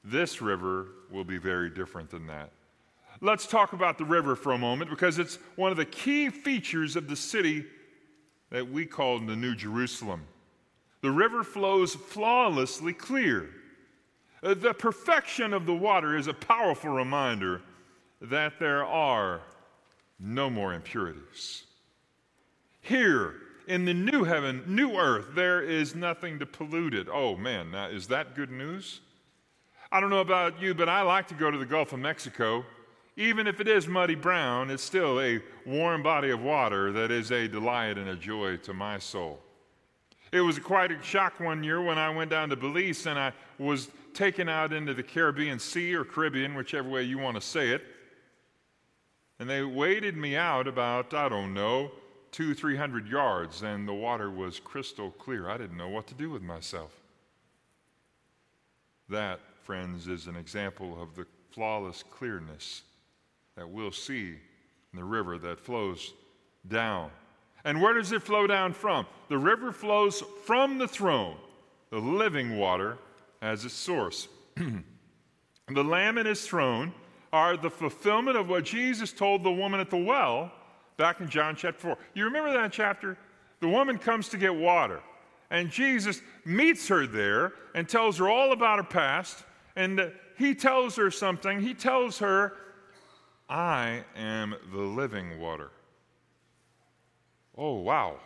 This 0.05 0.41
river 0.41 0.87
will 1.11 1.25
be 1.25 1.37
very 1.37 1.69
different 1.69 2.09
than 2.09 2.27
that. 2.27 2.51
Let's 3.23 3.47
talk 3.47 3.71
about 3.71 3.97
the 3.97 4.03
river 4.03 4.35
for 4.35 4.51
a 4.51 4.57
moment 4.57 4.89
because 4.89 5.17
it's 5.17 5.39
one 5.55 5.71
of 5.71 5.77
the 5.77 5.85
key 5.85 6.27
features 6.29 6.97
of 6.97 7.07
the 7.07 7.15
city 7.15 7.63
that 8.49 8.69
we 8.69 8.85
call 8.85 9.17
the 9.19 9.37
New 9.37 9.55
Jerusalem. 9.55 10.27
The 11.01 11.09
river 11.09 11.45
flows 11.45 11.95
flawlessly 11.95 12.91
clear. 12.91 13.49
Uh, 14.43 14.55
the 14.55 14.73
perfection 14.73 15.53
of 15.53 15.65
the 15.65 15.73
water 15.73 16.17
is 16.17 16.27
a 16.27 16.33
powerful 16.33 16.89
reminder 16.89 17.61
that 18.19 18.59
there 18.59 18.83
are 18.83 19.39
no 20.19 20.49
more 20.49 20.73
impurities. 20.73 21.63
Here, 22.81 23.35
in 23.67 23.85
the 23.85 23.93
new 23.93 24.25
heaven, 24.25 24.65
new 24.67 24.97
earth, 24.97 25.27
there 25.33 25.61
is 25.61 25.95
nothing 25.95 26.39
to 26.39 26.45
pollute 26.45 26.93
it. 26.93 27.07
Oh 27.09 27.37
man, 27.37 27.71
now 27.71 27.87
is 27.87 28.09
that 28.09 28.35
good 28.35 28.51
news? 28.51 28.99
I 29.93 30.01
don't 30.01 30.09
know 30.09 30.19
about 30.19 30.61
you, 30.61 30.73
but 30.73 30.89
I 30.89 31.03
like 31.03 31.29
to 31.29 31.35
go 31.35 31.49
to 31.49 31.57
the 31.57 31.65
Gulf 31.65 31.93
of 31.93 31.99
Mexico. 31.99 32.65
Even 33.15 33.45
if 33.45 33.59
it 33.59 33.67
is 33.67 33.87
muddy 33.87 34.15
brown, 34.15 34.71
it's 34.71 34.83
still 34.83 35.21
a 35.21 35.39
warm 35.65 36.01
body 36.01 36.31
of 36.31 36.41
water 36.41 36.91
that 36.91 37.11
is 37.11 37.31
a 37.31 37.47
delight 37.47 37.97
and 37.97 38.09
a 38.09 38.15
joy 38.15 38.57
to 38.57 38.73
my 38.73 38.97
soul. 38.97 39.39
It 40.31 40.41
was 40.41 40.57
quite 40.57 40.91
a 40.91 41.01
shock 41.03 41.39
one 41.39 41.63
year 41.63 41.79
when 41.79 41.99
I 41.99 42.09
went 42.09 42.31
down 42.31 42.49
to 42.49 42.55
Belize 42.55 43.05
and 43.05 43.19
I 43.19 43.33
was 43.59 43.89
taken 44.15 44.49
out 44.49 44.73
into 44.73 44.95
the 44.95 45.03
Caribbean 45.03 45.59
Sea 45.59 45.93
or 45.93 46.03
Caribbean, 46.03 46.55
whichever 46.55 46.89
way 46.89 47.03
you 47.03 47.19
want 47.19 47.35
to 47.35 47.41
say 47.41 47.69
it. 47.69 47.83
And 49.39 49.47
they 49.47 49.61
waded 49.61 50.17
me 50.17 50.35
out 50.35 50.67
about, 50.67 51.13
I 51.13 51.29
don't 51.29 51.53
know, 51.53 51.91
two, 52.31 52.55
three 52.55 52.77
hundred 52.77 53.07
yards, 53.07 53.61
and 53.61 53.87
the 53.87 53.93
water 53.93 54.31
was 54.31 54.59
crystal 54.59 55.11
clear. 55.11 55.49
I 55.49 55.57
didn't 55.57 55.77
know 55.77 55.89
what 55.89 56.07
to 56.07 56.15
do 56.15 56.31
with 56.31 56.41
myself. 56.41 56.91
That, 59.09 59.39
friends, 59.63 60.07
is 60.07 60.25
an 60.25 60.35
example 60.35 60.99
of 60.99 61.15
the 61.15 61.27
flawless 61.51 62.03
clearness 62.03 62.81
that 63.55 63.69
we'll 63.69 63.91
see 63.91 64.35
in 64.93 64.99
the 64.99 65.03
river 65.03 65.37
that 65.37 65.59
flows 65.59 66.13
down. 66.67 67.09
And 67.65 67.81
where 67.81 67.93
does 67.93 68.11
it 68.11 68.21
flow 68.21 68.47
down 68.47 68.73
from? 68.73 69.05
The 69.29 69.37
river 69.37 69.71
flows 69.71 70.23
from 70.45 70.77
the 70.77 70.87
throne, 70.87 71.37
the 71.89 71.99
living 71.99 72.57
water 72.57 72.97
as 73.41 73.63
its 73.65 73.73
source. 73.73 74.27
the 74.55 75.83
Lamb 75.83 76.17
and 76.17 76.27
his 76.27 76.45
throne 76.45 76.93
are 77.31 77.57
the 77.57 77.69
fulfillment 77.69 78.37
of 78.37 78.49
what 78.49 78.63
Jesus 78.63 79.11
told 79.11 79.43
the 79.43 79.51
woman 79.51 79.79
at 79.79 79.89
the 79.89 79.97
well 79.97 80.51
back 80.97 81.19
in 81.19 81.29
John 81.29 81.55
chapter 81.55 81.79
4. 81.79 81.97
You 82.13 82.25
remember 82.25 82.53
that 82.53 82.71
chapter? 82.71 83.17
The 83.59 83.67
woman 83.67 83.97
comes 83.97 84.29
to 84.29 84.37
get 84.37 84.53
water, 84.53 85.01
and 85.49 85.69
Jesus 85.69 86.21
meets 86.45 86.87
her 86.89 87.07
there 87.07 87.53
and 87.73 87.87
tells 87.87 88.17
her 88.17 88.29
all 88.29 88.51
about 88.51 88.77
her 88.77 88.83
past. 88.83 89.43
And 89.75 90.11
he 90.37 90.53
tells 90.53 90.95
her 90.97 91.09
something. 91.09 91.61
He 91.61 91.73
tells 91.73 92.19
her, 92.19 92.53
I 93.49 94.03
am 94.15 94.55
the 94.71 94.81
living 94.81 95.39
water. 95.39 95.69
Oh, 97.57 97.75
wow. 97.75 98.17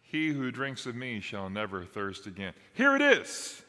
He 0.00 0.28
who 0.28 0.50
drinks 0.50 0.86
of 0.86 0.94
me 0.94 1.20
shall 1.20 1.48
never 1.48 1.84
thirst 1.84 2.26
again. 2.26 2.52
Here 2.74 2.94
it 2.94 3.02
is. 3.02 3.62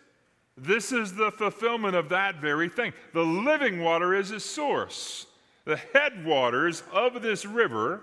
This 0.57 0.91
is 0.91 1.15
the 1.15 1.31
fulfillment 1.31 1.95
of 1.95 2.09
that 2.09 2.35
very 2.35 2.69
thing. 2.69 2.93
The 3.13 3.23
living 3.23 3.81
water 3.81 4.13
is 4.13 4.31
its 4.31 4.45
source. 4.45 5.25
The 5.65 5.77
headwaters 5.93 6.83
of 6.91 7.21
this 7.21 7.45
river 7.45 8.01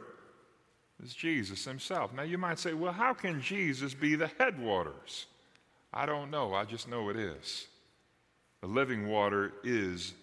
is 1.02 1.14
Jesus 1.14 1.64
himself. 1.64 2.12
Now 2.12 2.22
you 2.22 2.38
might 2.38 2.58
say, 2.58 2.72
well, 2.72 2.92
how 2.92 3.14
can 3.14 3.40
Jesus 3.40 3.94
be 3.94 4.16
the 4.16 4.30
headwaters? 4.38 5.26
I 5.92 6.06
don't 6.06 6.30
know. 6.30 6.54
I 6.54 6.64
just 6.64 6.88
know 6.88 7.10
it 7.10 7.16
is. 7.16 7.68
The 8.60 8.66
living 8.66 9.08
water 9.08 9.52
is 9.62 10.14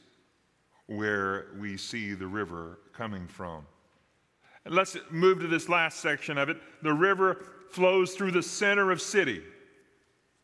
where 0.88 1.48
we 1.60 1.78
see 1.78 2.14
the 2.14 2.28
river 2.28 2.80
coming 2.94 3.28
from. 3.28 3.66
And 4.66 4.74
let's 4.74 4.98
move 5.12 5.40
to 5.40 5.48
this 5.48 5.70
last 5.70 6.00
section 6.00 6.38
of 6.38 6.50
it. 6.50 6.58
The 6.82 6.94
river 6.94 7.46
flows 7.72 8.14
through 8.14 8.32
the 8.32 8.44
center 8.44 8.92
of 8.92 9.02
city. 9.02 9.44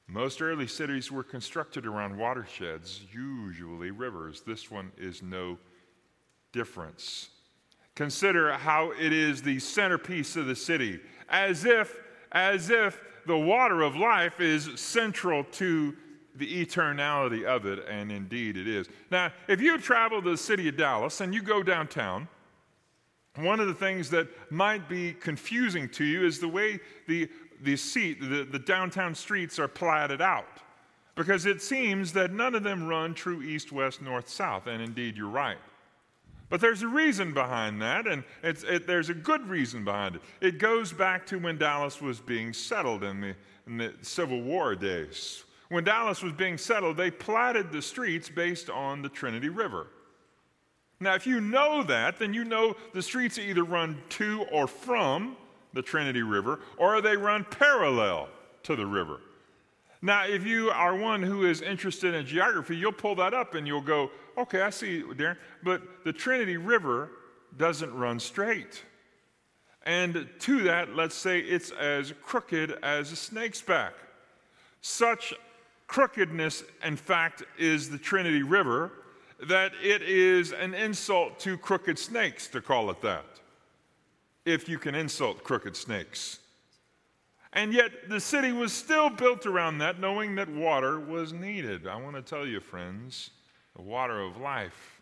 Most 0.07 0.41
early 0.41 0.67
cities 0.67 1.11
were 1.11 1.23
constructed 1.23 1.85
around 1.85 2.17
watersheds, 2.17 3.01
usually 3.11 3.91
rivers. 3.91 4.41
This 4.41 4.69
one 4.69 4.91
is 4.97 5.23
no 5.23 5.57
difference. 6.51 7.29
Consider 7.95 8.53
how 8.53 8.91
it 8.91 9.13
is 9.13 9.41
the 9.41 9.59
centerpiece 9.59 10.35
of 10.35 10.45
the 10.45 10.55
city, 10.55 10.99
as 11.29 11.63
if, 11.63 11.95
as 12.31 12.69
if 12.69 12.99
the 13.25 13.37
water 13.37 13.81
of 13.81 13.95
life 13.95 14.39
is 14.39 14.69
central 14.79 15.43
to 15.45 15.95
the 16.35 16.65
eternality 16.65 17.43
of 17.43 17.65
it, 17.65 17.85
and 17.87 18.11
indeed 18.11 18.57
it 18.57 18.67
is. 18.67 18.87
Now, 19.11 19.31
if 19.47 19.61
you 19.61 19.77
travel 19.77 20.21
to 20.21 20.31
the 20.31 20.37
city 20.37 20.67
of 20.67 20.77
Dallas 20.77 21.21
and 21.21 21.33
you 21.33 21.41
go 21.41 21.61
downtown, 21.61 22.27
one 23.35 23.59
of 23.59 23.67
the 23.67 23.73
things 23.73 24.09
that 24.11 24.27
might 24.51 24.87
be 24.87 25.13
confusing 25.13 25.89
to 25.89 26.03
you 26.03 26.25
is 26.25 26.39
the 26.39 26.47
way 26.47 26.79
the, 27.07 27.29
the, 27.61 27.75
seat, 27.75 28.21
the, 28.21 28.43
the 28.43 28.59
downtown 28.59 29.15
streets 29.15 29.57
are 29.59 29.67
platted 29.67 30.21
out. 30.21 30.59
Because 31.15 31.45
it 31.45 31.61
seems 31.61 32.11
that 32.13 32.31
none 32.31 32.55
of 32.55 32.63
them 32.63 32.87
run 32.87 33.13
true 33.13 33.43
east, 33.43 33.71
west, 33.71 34.01
north, 34.01 34.27
south, 34.27 34.65
and 34.65 34.81
indeed 34.81 35.15
you're 35.15 35.27
right. 35.27 35.57
But 36.49 36.61
there's 36.61 36.81
a 36.83 36.87
reason 36.87 37.33
behind 37.33 37.81
that, 37.81 38.05
and 38.07 38.23
it's 38.43 38.63
it, 38.63 38.85
there's 38.85 39.09
a 39.09 39.13
good 39.13 39.47
reason 39.47 39.83
behind 39.83 40.15
it. 40.15 40.21
It 40.41 40.57
goes 40.59 40.91
back 40.91 41.25
to 41.27 41.39
when 41.39 41.57
Dallas 41.57 42.01
was 42.01 42.19
being 42.19 42.53
settled 42.53 43.03
in 43.03 43.21
the, 43.21 43.35
in 43.65 43.77
the 43.77 43.93
Civil 44.01 44.41
War 44.41 44.75
days. 44.75 45.43
When 45.69 45.83
Dallas 45.83 46.21
was 46.21 46.33
being 46.33 46.57
settled, 46.57 46.97
they 46.97 47.11
platted 47.11 47.71
the 47.71 47.81
streets 47.81 48.29
based 48.29 48.69
on 48.69 49.01
the 49.01 49.09
Trinity 49.09 49.49
River. 49.49 49.87
Now, 50.99 51.15
if 51.15 51.27
you 51.27 51.41
know 51.41 51.83
that, 51.83 52.19
then 52.19 52.33
you 52.33 52.43
know 52.43 52.75
the 52.93 53.01
streets 53.01 53.37
either 53.37 53.63
run 53.63 54.01
to 54.09 54.45
or 54.51 54.67
from 54.67 55.35
the 55.73 55.81
Trinity 55.81 56.21
River, 56.21 56.59
or 56.77 57.01
they 57.01 57.17
run 57.17 57.45
parallel 57.45 58.29
to 58.63 58.75
the 58.75 58.85
river. 58.85 59.19
Now, 60.01 60.25
if 60.25 60.45
you 60.45 60.69
are 60.69 60.95
one 60.95 61.23
who 61.23 61.45
is 61.45 61.61
interested 61.61 62.13
in 62.13 62.25
geography, 62.25 62.75
you'll 62.75 62.91
pull 62.91 63.15
that 63.15 63.33
up 63.33 63.55
and 63.55 63.65
you'll 63.65 63.81
go, 63.81 64.11
okay, 64.37 64.61
I 64.61 64.69
see, 64.69 65.03
Darin. 65.17 65.37
But 65.63 65.81
the 66.03 66.13
Trinity 66.13 66.57
River 66.57 67.09
doesn't 67.57 67.93
run 67.93 68.19
straight. 68.19 68.83
And 69.85 70.29
to 70.39 70.63
that, 70.63 70.95
let's 70.95 71.15
say 71.15 71.39
it's 71.39 71.71
as 71.71 72.13
crooked 72.21 72.71
as 72.83 73.11
a 73.11 73.15
snake's 73.15 73.61
back. 73.61 73.93
Such 74.81 75.33
crookedness, 75.93 76.63
in 76.83 76.95
fact, 76.95 77.43
is 77.55 77.87
the 77.87 77.99
Trinity 77.99 78.41
River 78.41 78.91
that 79.47 79.73
it 79.79 80.01
is 80.01 80.51
an 80.51 80.73
insult 80.73 81.37
to 81.37 81.55
crooked 81.55 81.99
snakes 81.99 82.47
to 82.47 82.61
call 82.61 82.89
it 82.89 82.99
that. 83.01 83.23
If 84.43 84.67
you 84.67 84.79
can 84.79 84.95
insult 84.95 85.43
crooked 85.43 85.75
snakes. 85.75 86.39
And 87.53 87.71
yet, 87.71 88.09
the 88.09 88.19
city 88.19 88.51
was 88.51 88.73
still 88.73 89.11
built 89.11 89.45
around 89.45 89.77
that, 89.77 89.99
knowing 89.99 90.33
that 90.35 90.49
water 90.49 90.99
was 90.99 91.31
needed. 91.31 91.85
I 91.85 92.01
want 92.01 92.15
to 92.15 92.23
tell 92.23 92.47
you, 92.47 92.59
friends, 92.59 93.29
the 93.75 93.83
water 93.83 94.19
of 94.19 94.37
life 94.37 94.99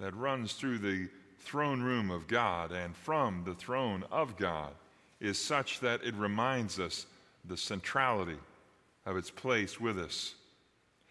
that 0.00 0.12
runs 0.16 0.54
through 0.54 0.78
the 0.78 1.08
throne 1.38 1.80
room 1.80 2.10
of 2.10 2.26
God 2.26 2.72
and 2.72 2.96
from 2.96 3.44
the 3.44 3.54
throne 3.54 4.02
of 4.10 4.36
God 4.36 4.72
is 5.20 5.38
such 5.38 5.78
that 5.80 6.02
it 6.02 6.16
reminds 6.16 6.80
us 6.80 7.06
the 7.44 7.56
centrality 7.56 8.38
of 9.06 9.16
its 9.16 9.30
place 9.30 9.80
with 9.80 9.98
us. 9.98 10.34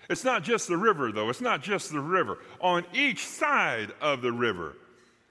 It's 0.09 0.23
not 0.23 0.43
just 0.43 0.67
the 0.67 0.77
river, 0.77 1.11
though. 1.11 1.29
It's 1.29 1.41
not 1.41 1.63
just 1.63 1.91
the 1.91 1.99
river. 1.99 2.37
On 2.61 2.85
each 2.93 3.25
side 3.25 3.91
of 4.01 4.21
the 4.21 4.31
river, 4.31 4.75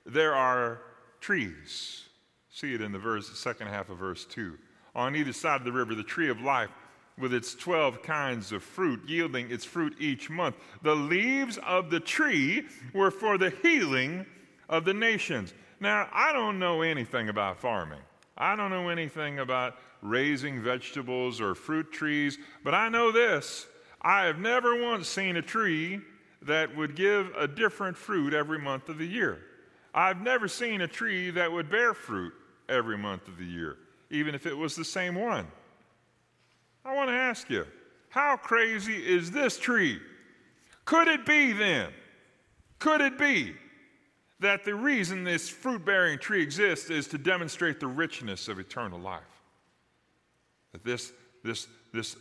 there 0.04 0.34
are 0.34 0.80
trees. 1.20 2.02
See 2.50 2.74
it 2.74 2.80
in 2.80 2.90
the 2.90 2.98
verse, 2.98 3.28
the 3.30 3.36
second 3.36 3.68
half 3.68 3.88
of 3.90 3.98
verse 3.98 4.24
2 4.24 4.58
on 4.94 5.16
either 5.16 5.32
side 5.32 5.56
of 5.56 5.64
the 5.64 5.72
river 5.72 5.94
the 5.94 6.02
tree 6.02 6.28
of 6.28 6.40
life 6.40 6.70
with 7.18 7.32
its 7.32 7.54
12 7.54 8.02
kinds 8.02 8.50
of 8.50 8.62
fruit, 8.62 9.00
yielding 9.06 9.50
its 9.50 9.64
fruit 9.64 9.94
each 10.00 10.28
month. 10.30 10.56
The 10.82 10.96
leaves 10.96 11.58
of 11.58 11.88
the 11.90 12.00
tree 12.00 12.66
were 12.92 13.12
for 13.12 13.38
the 13.38 13.50
healing 13.62 14.26
of 14.68 14.84
the 14.84 14.94
nations. 14.94 15.54
Now, 15.78 16.08
I 16.12 16.32
don't 16.32 16.58
know 16.58 16.82
anything 16.82 17.28
about 17.28 17.60
farming. 17.60 18.00
I 18.36 18.56
don't 18.56 18.70
know 18.70 18.88
anything 18.88 19.38
about 19.38 19.76
raising 20.04 20.62
vegetables 20.62 21.40
or 21.40 21.56
fruit 21.56 21.90
trees, 21.90 22.38
but 22.62 22.74
I 22.74 22.88
know 22.88 23.10
this. 23.10 23.66
I 24.00 24.26
have 24.26 24.38
never 24.38 24.80
once 24.80 25.08
seen 25.08 25.36
a 25.36 25.42
tree 25.42 26.00
that 26.42 26.76
would 26.76 26.94
give 26.94 27.32
a 27.36 27.48
different 27.48 27.96
fruit 27.96 28.32
every 28.32 28.60
month 28.60 28.88
of 28.88 28.98
the 28.98 29.06
year. 29.06 29.40
I've 29.92 30.20
never 30.20 30.46
seen 30.46 30.82
a 30.82 30.86
tree 30.86 31.30
that 31.30 31.50
would 31.50 31.68
bear 31.68 31.94
fruit 31.94 32.32
every 32.68 32.98
month 32.98 33.26
of 33.26 33.38
the 33.38 33.44
year 33.44 33.78
even 34.14 34.34
if 34.34 34.46
it 34.46 34.56
was 34.56 34.76
the 34.76 34.84
same 34.84 35.14
one. 35.14 35.46
I 36.84 36.94
want 36.94 37.08
to 37.08 37.14
ask 37.14 37.50
you, 37.50 37.66
how 38.08 38.36
crazy 38.36 38.94
is 38.94 39.30
this 39.30 39.58
tree? 39.58 40.00
Could 40.84 41.08
it 41.08 41.26
be 41.26 41.52
then? 41.52 41.90
Could 42.78 43.00
it 43.00 43.18
be 43.18 43.54
that 44.40 44.64
the 44.64 44.74
reason 44.74 45.24
this 45.24 45.48
fruit 45.48 45.84
bearing 45.84 46.18
tree 46.18 46.42
exists 46.42 46.90
is 46.90 47.08
to 47.08 47.18
demonstrate 47.18 47.80
the 47.80 47.86
richness 47.86 48.48
of 48.48 48.58
eternal 48.58 49.00
life? 49.00 49.22
This, 50.82 51.12
this, 51.42 51.68
this 51.92 52.16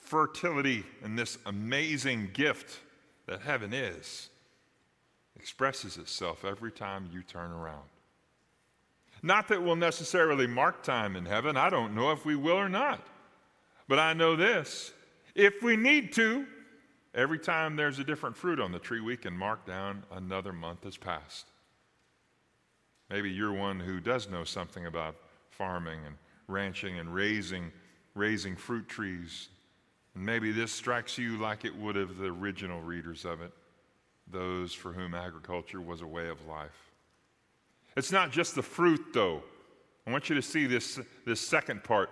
fertility 0.00 0.84
and 1.02 1.18
this 1.18 1.38
amazing 1.46 2.30
gift 2.32 2.80
that 3.26 3.42
heaven 3.42 3.72
is 3.72 4.30
expresses 5.36 5.96
itself 5.96 6.44
every 6.44 6.72
time 6.72 7.08
you 7.12 7.22
turn 7.22 7.50
around. 7.50 7.84
Not 9.22 9.48
that 9.48 9.62
we'll 9.62 9.76
necessarily 9.76 10.46
mark 10.46 10.82
time 10.82 11.16
in 11.16 11.24
heaven. 11.26 11.56
I 11.56 11.70
don't 11.70 11.94
know 11.94 12.12
if 12.12 12.24
we 12.24 12.36
will 12.36 12.56
or 12.56 12.68
not. 12.68 13.06
But 13.88 13.98
I 13.98 14.12
know 14.12 14.36
this 14.36 14.92
if 15.34 15.62
we 15.62 15.76
need 15.76 16.12
to, 16.14 16.46
every 17.14 17.38
time 17.38 17.76
there's 17.76 17.98
a 17.98 18.04
different 18.04 18.36
fruit 18.36 18.60
on 18.60 18.72
the 18.72 18.78
tree, 18.78 19.00
we 19.00 19.16
can 19.16 19.36
mark 19.36 19.66
down 19.66 20.02
another 20.12 20.52
month 20.52 20.84
has 20.84 20.96
passed. 20.96 21.46
Maybe 23.10 23.30
you're 23.30 23.52
one 23.52 23.78
who 23.78 24.00
does 24.00 24.28
know 24.28 24.44
something 24.44 24.86
about 24.86 25.14
farming 25.50 26.00
and 26.04 26.16
ranching 26.48 26.98
and 26.98 27.14
raising, 27.14 27.72
raising 28.14 28.56
fruit 28.56 28.88
trees. 28.88 29.48
And 30.14 30.24
maybe 30.24 30.52
this 30.52 30.72
strikes 30.72 31.18
you 31.18 31.36
like 31.38 31.64
it 31.64 31.76
would 31.76 31.96
have 31.96 32.16
the 32.16 32.26
original 32.26 32.80
readers 32.80 33.24
of 33.24 33.40
it, 33.40 33.52
those 34.30 34.72
for 34.72 34.92
whom 34.92 35.14
agriculture 35.14 35.80
was 35.80 36.02
a 36.02 36.06
way 36.06 36.28
of 36.28 36.46
life. 36.46 36.92
It's 37.96 38.12
not 38.12 38.30
just 38.30 38.54
the 38.54 38.62
fruit, 38.62 39.00
though. 39.14 39.42
I 40.06 40.12
want 40.12 40.28
you 40.28 40.34
to 40.36 40.42
see 40.42 40.66
this, 40.66 41.00
this 41.24 41.40
second 41.40 41.82
part 41.82 42.10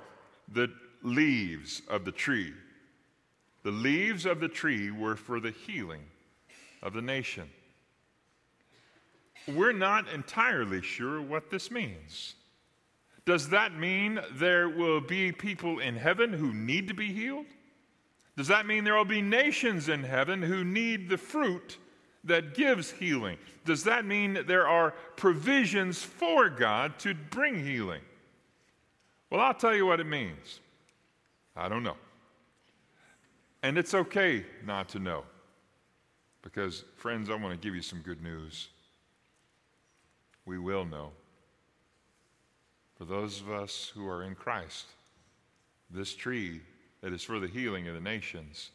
the 0.52 0.70
leaves 1.02 1.80
of 1.88 2.04
the 2.04 2.12
tree. 2.12 2.52
The 3.62 3.70
leaves 3.70 4.26
of 4.26 4.40
the 4.40 4.48
tree 4.48 4.90
were 4.90 5.16
for 5.16 5.40
the 5.40 5.50
healing 5.50 6.02
of 6.82 6.92
the 6.92 7.00
nation. 7.00 7.48
We're 9.48 9.72
not 9.72 10.08
entirely 10.08 10.82
sure 10.82 11.20
what 11.20 11.50
this 11.50 11.70
means. 11.70 12.34
Does 13.26 13.48
that 13.48 13.76
mean 13.78 14.20
there 14.32 14.68
will 14.68 15.00
be 15.00 15.32
people 15.32 15.78
in 15.78 15.96
heaven 15.96 16.32
who 16.32 16.52
need 16.52 16.88
to 16.88 16.94
be 16.94 17.12
healed? 17.12 17.46
Does 18.36 18.48
that 18.48 18.66
mean 18.66 18.84
there 18.84 18.96
will 18.96 19.04
be 19.04 19.22
nations 19.22 19.88
in 19.88 20.02
heaven 20.02 20.42
who 20.42 20.64
need 20.64 21.08
the 21.08 21.16
fruit 21.16 21.78
that 22.24 22.54
gives 22.54 22.90
healing. 22.90 23.36
Does 23.64 23.84
that 23.84 24.04
mean 24.04 24.34
that 24.34 24.46
there 24.46 24.66
are 24.66 24.92
provisions 25.16 26.02
for 26.02 26.48
God 26.48 26.98
to 27.00 27.14
bring 27.14 27.64
healing? 27.64 28.00
Well, 29.30 29.40
I'll 29.40 29.54
tell 29.54 29.74
you 29.74 29.86
what 29.86 30.00
it 30.00 30.06
means. 30.06 30.60
I 31.54 31.68
don't 31.68 31.82
know. 31.82 31.96
And 33.62 33.78
it's 33.78 33.94
okay 33.94 34.44
not 34.64 34.88
to 34.90 34.98
know. 34.98 35.24
Because, 36.42 36.84
friends, 36.96 37.30
I 37.30 37.34
want 37.34 37.54
to 37.54 37.66
give 37.66 37.74
you 37.74 37.82
some 37.82 38.00
good 38.00 38.22
news. 38.22 38.68
We 40.44 40.58
will 40.58 40.84
know. 40.84 41.12
For 42.96 43.04
those 43.04 43.40
of 43.40 43.50
us 43.50 43.90
who 43.94 44.06
are 44.08 44.22
in 44.22 44.34
Christ, 44.34 44.86
this 45.90 46.14
tree 46.14 46.60
that 47.00 47.12
is 47.12 47.22
for 47.22 47.40
the 47.40 47.48
healing 47.48 47.88
of 47.88 47.94
the 47.94 48.00
nations 48.00 48.70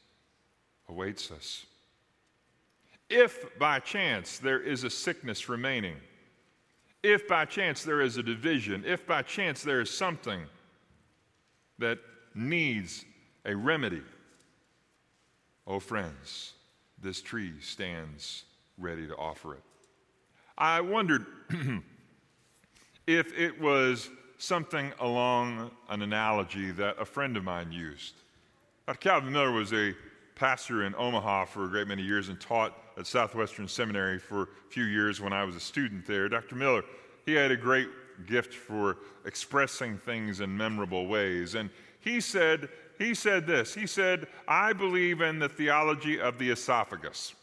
awaits 0.87 1.31
us. 1.31 1.65
If 3.09 3.57
by 3.57 3.79
chance 3.79 4.37
there 4.37 4.59
is 4.59 4.83
a 4.83 4.89
sickness 4.89 5.49
remaining, 5.49 5.95
if 7.01 7.27
by 7.27 7.45
chance 7.45 7.83
there 7.83 8.01
is 8.01 8.17
a 8.17 8.23
division, 8.23 8.83
if 8.85 9.07
by 9.07 9.21
chance 9.21 9.63
there 9.63 9.81
is 9.81 9.89
something 9.89 10.41
that 11.79 11.97
needs 12.35 13.05
a 13.45 13.55
remedy, 13.55 14.03
oh, 15.65 15.79
friends, 15.79 16.53
this 17.01 17.21
tree 17.21 17.53
stands 17.61 18.43
ready 18.77 19.07
to 19.07 19.15
offer 19.15 19.55
it. 19.55 19.63
I 20.57 20.81
wondered 20.81 21.25
if 23.09 23.35
it 23.35 23.59
was 23.59 24.11
something 24.37 24.93
along 24.99 25.71
an 25.89 26.03
analogy 26.03 26.69
that 26.69 26.95
a 26.99 27.05
friend 27.05 27.35
of 27.37 27.43
mine 27.43 27.71
used. 27.71 28.13
Dr. 28.85 28.99
Calvin 28.99 29.33
Miller 29.33 29.51
was 29.51 29.73
a 29.73 29.95
pastor 30.35 30.83
in 30.83 30.93
Omaha 30.93 31.45
for 31.45 31.65
a 31.65 31.67
great 31.67 31.87
many 31.87 32.03
years 32.03 32.29
and 32.29 32.39
taught 32.39 32.77
at 32.97 33.07
Southwestern 33.07 33.67
Seminary 33.67 34.19
for 34.19 34.43
a 34.43 34.47
few 34.69 34.83
years 34.83 35.19
when 35.19 35.33
I 35.33 35.43
was 35.43 35.55
a 35.55 35.59
student 35.59 36.05
there. 36.05 36.29
Dr. 36.29 36.53
Miller, 36.53 36.83
he 37.25 37.33
had 37.33 37.49
a 37.49 37.57
great 37.57 37.87
gift 38.27 38.53
for 38.53 38.97
expressing 39.25 39.97
things 39.97 40.39
in 40.39 40.55
memorable 40.55 41.07
ways. 41.07 41.55
And 41.55 41.71
he 42.01 42.21
said, 42.21 42.69
he 42.99 43.15
said 43.15 43.47
this 43.47 43.73
He 43.73 43.87
said, 43.87 44.27
I 44.47 44.71
believe 44.71 45.21
in 45.21 45.39
the 45.39 45.49
theology 45.49 46.21
of 46.21 46.37
the 46.37 46.51
esophagus. 46.51 47.33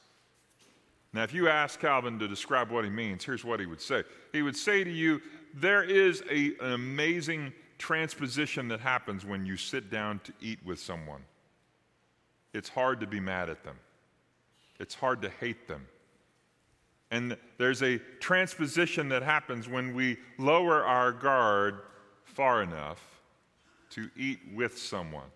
Now, 1.13 1.23
if 1.23 1.33
you 1.33 1.49
ask 1.49 1.81
Calvin 1.81 2.19
to 2.19 2.29
describe 2.29 2.71
what 2.71 2.85
he 2.85 2.91
means, 2.91 3.25
here's 3.25 3.45
what 3.45 3.59
he 3.59 3.65
would 3.65 3.81
say. 3.81 4.05
He 4.33 4.43
would 4.43 4.55
say 4.55 4.85
to 4.85 4.91
you, 4.91 5.23
There 5.57 5.83
is 5.83 6.23
a, 6.31 6.53
an 6.61 6.73
amazing 6.73 7.53
transposition 7.79 8.69
that 8.69 8.81
happens 8.81 9.25
when 9.27 9.45
you 9.45 9.57
sit 9.57 9.91
down 9.91 10.21
to 10.21 10.33
eat 10.41 10.61
with 10.65 10.79
someone 10.79 11.23
it's 12.57 12.71
hard 12.71 13.01
to 13.01 13.07
be 13.07 13.21
mad 13.21 13.51
at 13.51 13.63
them. 13.65 13.77
It's 14.81 14.95
hard 14.95 15.21
to 15.23 15.29
hate 15.29 15.69
them. 15.69 15.87
And 17.11 17.37
there's 17.59 17.83
a 17.83 17.99
transposition 18.19 19.11
that 19.11 19.23
happens 19.23 19.69
when 19.69 19.95
we 19.95 20.17
lower 20.39 20.83
our 20.83 21.13
guard 21.13 21.81
far 22.25 22.63
enough 22.63 23.21
to 23.91 24.09
eat 24.17 24.41
with 24.55 24.79
someone. 24.79 25.29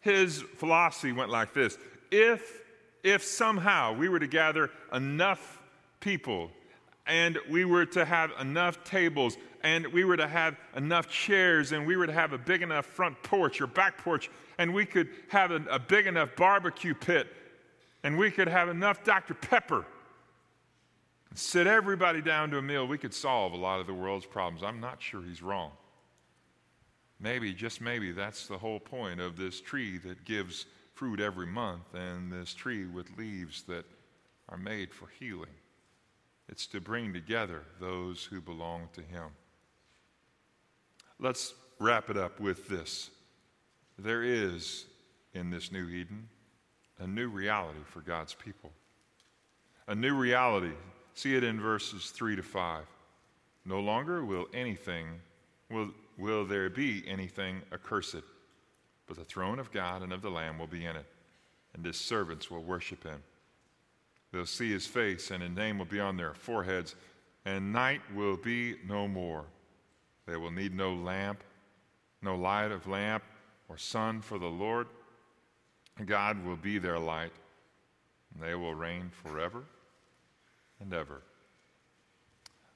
His 0.00 0.42
philosophy 0.56 1.12
went 1.12 1.30
like 1.30 1.54
this 1.54 1.78
if, 2.10 2.62
if 3.04 3.22
somehow 3.22 3.92
we 3.94 4.08
were 4.08 4.18
to 4.18 4.26
gather 4.26 4.70
enough 4.92 5.60
people. 6.00 6.50
And 7.06 7.38
we 7.50 7.64
were 7.64 7.84
to 7.86 8.04
have 8.04 8.32
enough 8.40 8.82
tables, 8.84 9.36
and 9.62 9.86
we 9.88 10.04
were 10.04 10.16
to 10.16 10.26
have 10.26 10.56
enough 10.74 11.08
chairs, 11.08 11.72
and 11.72 11.86
we 11.86 11.96
were 11.96 12.06
to 12.06 12.12
have 12.12 12.32
a 12.32 12.38
big 12.38 12.62
enough 12.62 12.86
front 12.86 13.22
porch 13.22 13.60
or 13.60 13.66
back 13.66 13.98
porch, 13.98 14.30
and 14.58 14.72
we 14.72 14.86
could 14.86 15.08
have 15.28 15.50
a, 15.50 15.62
a 15.70 15.78
big 15.78 16.06
enough 16.06 16.30
barbecue 16.36 16.94
pit, 16.94 17.26
and 18.02 18.16
we 18.16 18.30
could 18.30 18.48
have 18.48 18.68
enough 18.68 19.04
Dr. 19.04 19.34
Pepper. 19.34 19.84
Sit 21.34 21.66
everybody 21.66 22.22
down 22.22 22.50
to 22.50 22.58
a 22.58 22.62
meal, 22.62 22.86
we 22.86 22.96
could 22.96 23.12
solve 23.12 23.52
a 23.52 23.56
lot 23.56 23.80
of 23.80 23.86
the 23.86 23.94
world's 23.94 24.24
problems. 24.24 24.62
I'm 24.62 24.80
not 24.80 25.02
sure 25.02 25.22
he's 25.22 25.42
wrong. 25.42 25.72
Maybe, 27.20 27.52
just 27.52 27.80
maybe, 27.80 28.12
that's 28.12 28.46
the 28.46 28.58
whole 28.58 28.80
point 28.80 29.20
of 29.20 29.36
this 29.36 29.60
tree 29.60 29.98
that 29.98 30.24
gives 30.24 30.66
fruit 30.94 31.20
every 31.20 31.46
month 31.46 31.92
and 31.92 32.32
this 32.32 32.54
tree 32.54 32.86
with 32.86 33.16
leaves 33.18 33.62
that 33.64 33.84
are 34.48 34.56
made 34.56 34.92
for 34.92 35.08
healing. 35.18 35.50
It's 36.48 36.66
to 36.68 36.80
bring 36.80 37.12
together 37.12 37.62
those 37.80 38.24
who 38.24 38.40
belong 38.40 38.88
to 38.94 39.00
Him. 39.00 39.28
Let's 41.18 41.54
wrap 41.78 42.10
it 42.10 42.16
up 42.16 42.40
with 42.40 42.68
this. 42.68 43.10
There 43.98 44.22
is 44.22 44.86
in 45.32 45.50
this 45.50 45.72
new 45.72 45.88
Eden 45.88 46.28
a 46.98 47.06
new 47.06 47.28
reality 47.28 47.80
for 47.86 48.00
God's 48.00 48.34
people. 48.34 48.70
A 49.88 49.94
new 49.94 50.14
reality. 50.14 50.72
See 51.14 51.34
it 51.34 51.44
in 51.44 51.60
verses 51.60 52.10
3 52.10 52.36
to 52.36 52.42
5. 52.42 52.84
No 53.64 53.80
longer 53.80 54.24
will 54.24 54.46
anything, 54.52 55.06
will, 55.70 55.90
will 56.18 56.44
there 56.44 56.68
be 56.68 57.02
anything 57.06 57.62
accursed, 57.72 58.22
but 59.06 59.16
the 59.16 59.24
throne 59.24 59.58
of 59.58 59.72
God 59.72 60.02
and 60.02 60.12
of 60.12 60.22
the 60.22 60.30
Lamb 60.30 60.58
will 60.58 60.66
be 60.66 60.84
in 60.84 60.96
it, 60.96 61.06
and 61.74 61.84
his 61.84 61.96
servants 61.96 62.50
will 62.50 62.62
worship 62.62 63.02
him. 63.02 63.22
They'll 64.34 64.46
see 64.46 64.72
his 64.72 64.84
face, 64.84 65.30
and 65.30 65.44
his 65.44 65.52
name 65.52 65.78
will 65.78 65.84
be 65.84 66.00
on 66.00 66.16
their 66.16 66.34
foreheads, 66.34 66.96
and 67.44 67.72
night 67.72 68.00
will 68.16 68.36
be 68.36 68.74
no 68.84 69.06
more. 69.06 69.44
They 70.26 70.36
will 70.36 70.50
need 70.50 70.74
no 70.74 70.92
lamp, 70.92 71.44
no 72.20 72.34
light 72.34 72.72
of 72.72 72.88
lamp 72.88 73.22
or 73.68 73.78
sun 73.78 74.20
for 74.20 74.40
the 74.40 74.48
Lord. 74.48 74.88
God 76.04 76.44
will 76.44 76.56
be 76.56 76.78
their 76.78 76.98
light, 76.98 77.30
and 78.34 78.42
they 78.42 78.56
will 78.56 78.74
reign 78.74 79.12
forever 79.22 79.62
and 80.80 80.92
ever. 80.92 81.22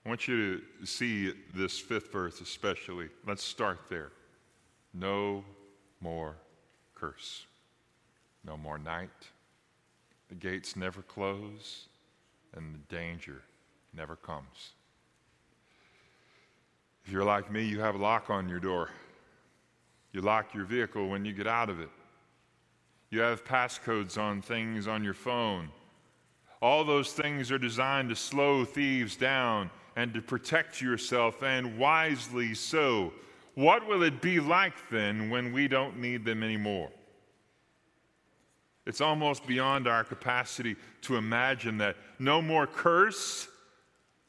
I 0.07 0.09
want 0.09 0.29
you 0.29 0.61
to 0.81 0.87
see 0.87 1.35
this 1.57 1.77
fifth 1.77 2.13
verse 2.13 2.41
especially. 2.41 3.09
Let's 3.27 3.43
start 3.43 3.81
there. 3.91 4.13
No 4.95 5.43
more 6.01 6.37
curse, 6.95 7.47
no 8.45 8.57
more 8.57 8.79
night 8.79 9.11
the 10.29 10.35
gates 10.35 10.77
never 10.77 11.03
close, 11.03 11.87
and 12.55 12.75
the 12.75 12.95
danger 12.95 13.43
never 13.95 14.17
comes. 14.17 14.73
If 17.05 17.13
you're 17.13 17.25
like 17.25 17.51
me, 17.51 17.65
you 17.65 17.81
have 17.81 17.95
a 17.95 17.99
lock 17.99 18.29
on 18.29 18.49
your 18.49 18.61
door. 18.61 18.91
You 20.13 20.21
lock 20.21 20.55
your 20.55 20.65
vehicle 20.65 21.09
when 21.09 21.25
you 21.25 21.33
get 21.33 21.47
out 21.47 21.71
of 21.71 21.81
it. 21.81 21.91
You 23.11 23.21
have 23.21 23.45
passcodes 23.45 24.19
on 24.19 24.43
things 24.43 24.87
on 24.87 25.03
your 25.03 25.15
phone. 25.15 25.71
All 26.61 26.85
those 26.85 27.13
things 27.13 27.51
are 27.51 27.59
designed 27.59 28.11
to 28.11 28.17
slow 28.17 28.65
thieves 28.65 29.17
down 29.17 29.71
and 29.97 30.13
to 30.15 30.23
protect 30.23 30.81
yourself, 30.81 31.43
and 31.43 31.77
wisely 31.79 32.55
so. 32.55 33.13
What 33.55 33.87
will 33.89 34.05
it 34.05 34.21
be 34.21 34.39
like 34.39 34.89
then 34.91 35.31
when 35.31 35.53
we 35.53 35.67
don't 35.67 35.99
need 35.99 36.25
them 36.25 36.45
anymore? 36.45 36.91
It's 38.89 39.03
almost 39.03 39.47
beyond 39.47 39.87
our 39.87 40.03
capacity 40.03 40.75
to 41.03 41.17
imagine 41.17 41.77
that. 41.77 41.97
No 42.19 42.41
more 42.41 42.67
curse. 42.67 43.47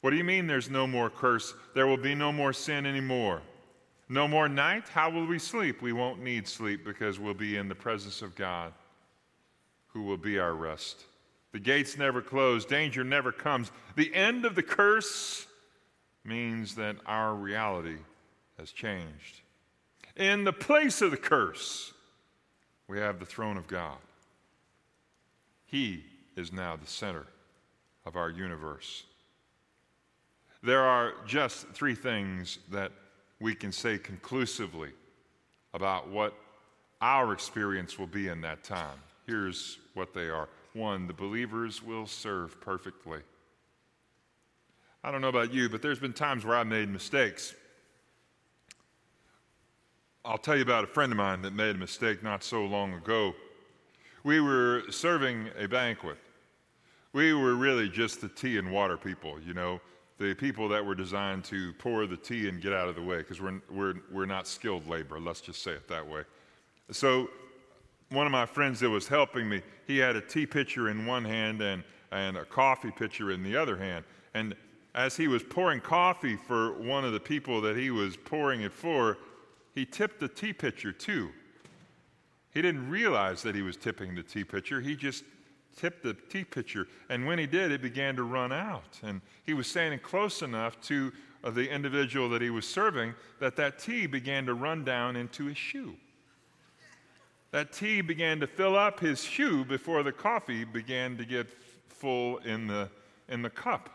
What 0.02 0.10
do 0.10 0.18
you 0.18 0.26
mean 0.26 0.48
there's 0.48 0.70
no 0.70 0.86
more 0.86 1.10
curse? 1.10 1.54
There 1.74 1.88
will 1.88 1.96
be 1.96 2.14
no 2.14 2.34
more 2.34 2.52
sin 2.52 2.86
anymore. 2.86 3.42
No 4.10 4.28
more 4.28 4.50
night? 4.50 4.90
How 4.90 5.10
will 5.10 5.26
we 5.26 5.40
sleep? 5.40 5.82
We 5.82 5.94
won't 5.94 6.22
need 6.22 6.46
sleep 6.46 6.84
because 6.84 7.22
we'll 7.22 7.34
be 7.34 7.56
in 7.56 7.70
the 7.70 7.76
presence 7.76 8.22
of 8.22 8.36
God, 8.36 8.74
who 9.88 10.04
will 10.04 10.18
be 10.18 10.40
our 10.40 10.54
rest. 10.54 11.06
The 11.54 11.60
gates 11.60 11.98
never 11.98 12.22
close, 12.22 12.66
danger 12.66 13.06
never 13.06 13.32
comes. 13.32 13.72
The 13.96 14.14
end 14.14 14.44
of 14.44 14.56
the 14.56 14.64
curse 14.64 15.48
means 16.26 16.76
that 16.76 16.98
our 17.06 17.34
reality 17.34 17.98
has 18.58 18.74
changed. 18.74 19.40
In 20.18 20.44
the 20.44 20.52
place 20.52 21.02
of 21.02 21.12
the 21.12 21.18
curse, 21.18 21.94
we 22.90 23.00
have 23.00 23.20
the 23.20 23.26
throne 23.26 23.56
of 23.56 23.66
God. 23.66 24.00
He 25.70 26.04
is 26.36 26.52
now 26.52 26.76
the 26.76 26.88
center 26.88 27.28
of 28.06 28.16
our 28.16 28.30
universe. 28.30 29.04
There 30.64 30.82
are 30.82 31.14
just 31.26 31.68
three 31.70 31.96
things 31.96 32.60
that 32.72 32.92
we 33.40 33.54
can 33.54 33.72
say 33.72 33.98
conclusively 33.98 34.92
about 35.74 36.10
what 36.10 36.34
our 37.02 37.32
experience 37.34 37.98
will 37.98 38.08
be 38.08 38.28
in 38.28 38.42
that 38.42 38.64
time. 38.64 38.98
Here's 39.26 39.78
what 39.94 40.14
they 40.14 40.30
are 40.30 40.50
one, 40.74 41.08
the 41.08 41.14
believers 41.14 41.84
will 41.84 42.06
serve 42.06 42.60
perfectly. 42.62 43.20
I 45.04 45.12
don't 45.12 45.22
know 45.22 45.30
about 45.30 45.54
you, 45.54 45.70
but 45.70 45.82
there's 45.82 46.00
been 46.00 46.14
times 46.14 46.46
where 46.46 46.58
I 46.58 46.64
made 46.64 46.90
mistakes. 46.90 47.56
I'll 50.24 50.38
tell 50.38 50.56
you 50.56 50.62
about 50.62 50.84
a 50.84 50.88
friend 50.88 51.12
of 51.12 51.18
mine 51.18 51.42
that 51.44 51.54
made 51.54 51.76
a 51.76 51.80
mistake 51.80 52.22
not 52.22 52.44
so 52.44 52.66
long 52.66 52.94
ago. 52.94 53.34
We 54.30 54.42
were 54.42 54.84
serving 54.92 55.50
a 55.58 55.68
banquet. 55.68 56.20
We 57.14 57.34
were 57.34 57.56
really 57.56 57.90
just 57.90 58.22
the 58.22 58.30
tea 58.30 58.60
and 58.60 58.72
water 58.72 58.96
people, 58.96 59.40
you 59.42 59.56
know, 59.56 59.82
the 60.20 60.36
people 60.36 60.70
that 60.70 60.86
were 60.86 60.94
designed 60.94 61.46
to 61.46 61.74
pour 61.80 62.06
the 62.06 62.16
tea 62.16 62.48
and 62.48 62.62
get 62.62 62.72
out 62.72 62.88
of 62.88 62.94
the 62.94 63.02
way 63.02 63.18
because 63.18 63.42
we're, 63.42 63.60
we're, 63.72 63.96
we're 64.12 64.28
not 64.28 64.48
skilled 64.48 64.88
labor, 64.88 65.20
let's 65.20 65.42
just 65.42 65.64
say 65.64 65.72
it 65.72 65.88
that 65.88 66.08
way. 66.08 66.22
So, 66.92 67.32
one 68.12 68.28
of 68.28 68.32
my 68.32 68.46
friends 68.46 68.80
that 68.82 68.90
was 68.92 69.08
helping 69.08 69.50
me, 69.50 69.64
he 69.88 69.98
had 69.98 70.16
a 70.16 70.22
tea 70.22 70.46
pitcher 70.46 70.90
in 70.90 71.08
one 71.08 71.26
hand 71.26 71.64
and, 71.64 71.84
and 72.12 72.38
a 72.38 72.46
coffee 72.46 72.92
pitcher 72.92 73.32
in 73.32 73.42
the 73.42 73.56
other 73.56 73.78
hand. 73.78 74.06
And 74.36 74.56
as 74.94 75.18
he 75.18 75.28
was 75.28 75.42
pouring 75.42 75.82
coffee 75.82 76.36
for 76.36 76.74
one 76.74 77.04
of 77.04 77.14
the 77.14 77.20
people 77.20 77.62
that 77.62 77.76
he 77.76 77.90
was 77.90 78.16
pouring 78.16 78.62
it 78.62 78.74
for, 78.74 79.18
he 79.74 79.88
tipped 79.88 80.20
the 80.20 80.28
tea 80.28 80.54
pitcher 80.54 80.92
too. 80.92 81.32
He 82.54 82.62
didn't 82.62 82.90
realize 82.90 83.42
that 83.44 83.56
he 83.56 83.62
was 83.62 83.78
tipping 83.78 84.16
the 84.16 84.24
tea 84.24 84.44
pitcher. 84.44 84.82
He 84.82 84.96
just 84.96 85.24
tipped 85.76 86.04
the 86.04 86.14
tea 86.14 86.44
pitcher. 86.44 86.88
And 87.10 87.26
when 87.26 87.40
he 87.40 87.46
did, 87.46 87.72
it 87.72 87.82
began 87.82 88.16
to 88.16 88.24
run 88.24 88.52
out. 88.52 89.00
And 89.04 89.22
he 89.46 89.54
was 89.54 89.68
standing 89.68 90.00
close 90.00 90.42
enough 90.42 90.80
to 90.82 91.12
uh, 91.44 91.52
the 91.52 91.70
individual 91.70 92.30
that 92.30 92.42
he 92.42 92.50
was 92.50 92.68
serving 92.68 93.14
that 93.40 93.56
that 93.56 93.80
tea 93.80 94.08
began 94.08 94.46
to 94.46 94.54
run 94.54 94.84
down 94.84 95.16
into 95.16 95.46
his 95.46 95.58
shoe. 95.58 95.96
That 97.52 97.72
tea 97.72 98.02
began 98.02 98.40
to 98.42 98.48
fill 98.48 98.78
up 98.78 99.00
his 99.00 99.24
shoe 99.24 99.64
before 99.64 100.04
the 100.04 100.12
coffee 100.12 100.66
began 100.66 101.18
to 101.18 101.26
get 101.26 101.48
full 101.88 102.38
in 102.40 102.68
the, 102.68 102.90
in 103.28 103.42
the 103.42 103.50
cup. 103.50 103.90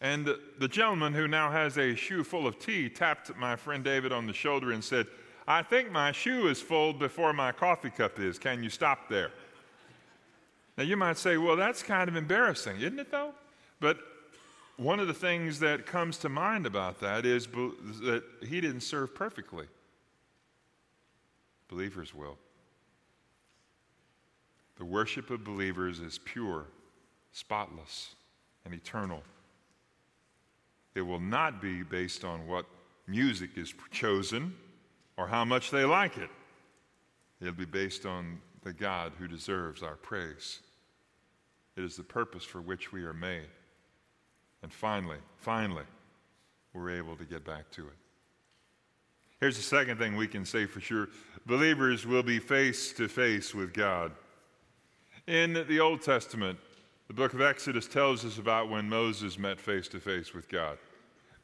And 0.00 0.24
the, 0.24 0.40
the 0.58 0.68
gentleman 0.68 1.12
who 1.12 1.26
now 1.26 1.50
has 1.50 1.78
a 1.78 1.94
shoe 1.94 2.22
full 2.22 2.46
of 2.46 2.58
tea 2.58 2.88
tapped 2.88 3.34
my 3.36 3.56
friend 3.56 3.82
David 3.82 4.12
on 4.12 4.26
the 4.26 4.32
shoulder 4.32 4.72
and 4.72 4.82
said, 4.84 5.06
I 5.48 5.62
think 5.62 5.90
my 5.90 6.12
shoe 6.12 6.48
is 6.48 6.60
full 6.60 6.92
before 6.92 7.32
my 7.32 7.52
coffee 7.52 7.88
cup 7.88 8.20
is. 8.20 8.38
Can 8.38 8.62
you 8.62 8.68
stop 8.68 9.08
there? 9.08 9.30
Now, 10.76 10.84
you 10.84 10.94
might 10.94 11.16
say, 11.16 11.38
well, 11.38 11.56
that's 11.56 11.82
kind 11.82 12.06
of 12.06 12.16
embarrassing, 12.16 12.76
isn't 12.76 12.98
it, 12.98 13.10
though? 13.10 13.32
But 13.80 13.96
one 14.76 15.00
of 15.00 15.06
the 15.06 15.14
things 15.14 15.58
that 15.60 15.86
comes 15.86 16.18
to 16.18 16.28
mind 16.28 16.66
about 16.66 17.00
that 17.00 17.24
is 17.24 17.46
that 17.46 18.22
he 18.46 18.60
didn't 18.60 18.82
serve 18.82 19.14
perfectly. 19.14 19.64
Believers 21.68 22.14
will. 22.14 22.36
The 24.76 24.84
worship 24.84 25.30
of 25.30 25.44
believers 25.44 25.98
is 25.98 26.18
pure, 26.18 26.66
spotless, 27.32 28.16
and 28.66 28.74
eternal. 28.74 29.22
It 30.94 31.00
will 31.00 31.20
not 31.20 31.62
be 31.62 31.82
based 31.82 32.22
on 32.22 32.46
what 32.46 32.66
music 33.06 33.56
is 33.56 33.72
chosen 33.90 34.54
or 35.18 35.26
how 35.26 35.44
much 35.44 35.70
they 35.70 35.84
like 35.84 36.16
it. 36.16 36.30
It'll 37.40 37.52
be 37.52 37.64
based 37.66 38.06
on 38.06 38.40
the 38.62 38.72
God 38.72 39.12
who 39.18 39.28
deserves 39.28 39.82
our 39.82 39.96
praise. 39.96 40.60
It 41.76 41.84
is 41.84 41.96
the 41.96 42.04
purpose 42.04 42.44
for 42.44 42.60
which 42.60 42.92
we 42.92 43.02
are 43.02 43.12
made. 43.12 43.48
And 44.62 44.72
finally, 44.72 45.18
finally, 45.36 45.84
we're 46.72 46.90
able 46.90 47.16
to 47.16 47.24
get 47.24 47.44
back 47.44 47.70
to 47.72 47.82
it. 47.82 47.96
Here's 49.40 49.56
the 49.56 49.62
second 49.62 49.98
thing 49.98 50.16
we 50.16 50.26
can 50.26 50.44
say 50.44 50.66
for 50.66 50.80
sure 50.80 51.08
believers 51.46 52.06
will 52.06 52.22
be 52.22 52.38
face 52.38 52.92
to 52.94 53.08
face 53.08 53.54
with 53.54 53.72
God. 53.72 54.12
In 55.26 55.64
the 55.68 55.80
Old 55.80 56.02
Testament, 56.02 56.58
the 57.06 57.14
book 57.14 57.34
of 57.34 57.40
Exodus 57.40 57.86
tells 57.86 58.24
us 58.24 58.38
about 58.38 58.68
when 58.68 58.88
Moses 58.88 59.38
met 59.38 59.60
face 59.60 59.88
to 59.88 60.00
face 60.00 60.34
with 60.34 60.48
God. 60.48 60.78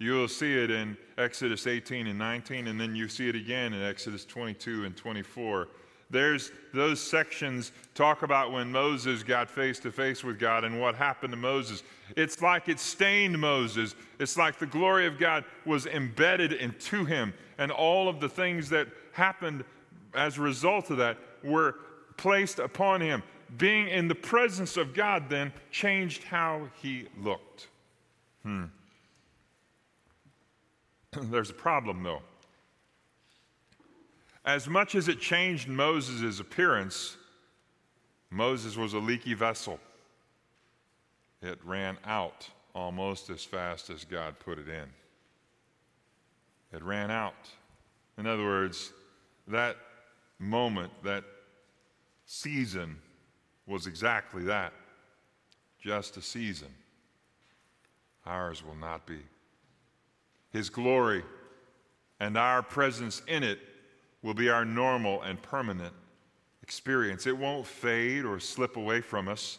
You'll 0.04 0.28
see 0.28 0.52
it 0.52 0.70
in 0.70 0.98
Exodus 1.16 1.66
18 1.66 2.08
and 2.08 2.18
19, 2.18 2.66
and 2.66 2.78
then 2.78 2.94
you 2.94 3.08
see 3.08 3.30
it 3.30 3.34
again 3.34 3.72
in 3.72 3.82
Exodus 3.82 4.26
22 4.26 4.84
and 4.84 4.94
24. 4.94 5.68
There's 6.10 6.52
those 6.74 7.00
sections 7.00 7.72
talk 7.94 8.20
about 8.20 8.52
when 8.52 8.70
Moses 8.70 9.22
got 9.22 9.48
face 9.48 9.78
to 9.78 9.90
face 9.90 10.22
with 10.22 10.38
God 10.38 10.62
and 10.62 10.78
what 10.78 10.94
happened 10.94 11.30
to 11.30 11.38
Moses. 11.38 11.82
It's 12.18 12.42
like 12.42 12.68
it 12.68 12.80
stained 12.80 13.38
Moses. 13.38 13.94
It's 14.18 14.36
like 14.36 14.58
the 14.58 14.66
glory 14.66 15.06
of 15.06 15.18
God 15.18 15.42
was 15.64 15.86
embedded 15.86 16.52
into 16.52 17.06
him, 17.06 17.32
and 17.56 17.72
all 17.72 18.06
of 18.06 18.20
the 18.20 18.28
things 18.28 18.68
that 18.68 18.88
happened 19.12 19.64
as 20.14 20.36
a 20.36 20.42
result 20.42 20.90
of 20.90 20.98
that 20.98 21.16
were 21.42 21.76
placed 22.18 22.58
upon 22.58 23.00
him. 23.00 23.22
Being 23.56 23.88
in 23.88 24.08
the 24.08 24.14
presence 24.14 24.76
of 24.76 24.92
God 24.92 25.30
then 25.30 25.50
changed 25.70 26.24
how 26.24 26.68
he 26.82 27.06
looked. 27.18 27.68
Hmm. 28.42 28.64
There's 31.30 31.50
a 31.50 31.54
problem 31.54 32.02
though. 32.02 32.22
As 34.44 34.68
much 34.68 34.94
as 34.94 35.08
it 35.08 35.20
changed 35.20 35.68
Moses' 35.68 36.38
appearance, 36.40 37.16
Moses 38.30 38.76
was 38.76 38.92
a 38.92 38.98
leaky 38.98 39.34
vessel. 39.34 39.78
It 41.40 41.58
ran 41.64 41.96
out 42.04 42.48
almost 42.74 43.30
as 43.30 43.44
fast 43.44 43.90
as 43.90 44.04
God 44.04 44.38
put 44.38 44.58
it 44.58 44.68
in. 44.68 44.88
It 46.72 46.82
ran 46.82 47.10
out. 47.10 47.48
In 48.18 48.26
other 48.26 48.44
words, 48.44 48.92
that 49.48 49.76
moment, 50.38 50.92
that 51.04 51.24
season 52.26 52.96
was 53.66 53.86
exactly 53.86 54.44
that 54.44 54.72
just 55.80 56.16
a 56.16 56.22
season. 56.22 56.68
Ours 58.26 58.64
will 58.64 58.74
not 58.74 59.06
be. 59.06 59.20
His 60.54 60.70
glory 60.70 61.24
and 62.20 62.38
our 62.38 62.62
presence 62.62 63.22
in 63.26 63.42
it 63.42 63.58
will 64.22 64.34
be 64.34 64.48
our 64.48 64.64
normal 64.64 65.20
and 65.22 65.42
permanent 65.42 65.92
experience. 66.62 67.26
It 67.26 67.36
won't 67.36 67.66
fade 67.66 68.24
or 68.24 68.38
slip 68.38 68.76
away 68.76 69.00
from 69.00 69.26
us, 69.26 69.58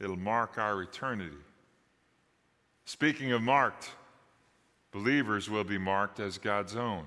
it'll 0.00 0.16
mark 0.16 0.58
our 0.58 0.80
eternity. 0.80 1.36
Speaking 2.84 3.32
of 3.32 3.42
marked, 3.42 3.90
believers 4.92 5.50
will 5.50 5.64
be 5.64 5.76
marked 5.76 6.20
as 6.20 6.38
God's 6.38 6.76
own. 6.76 7.04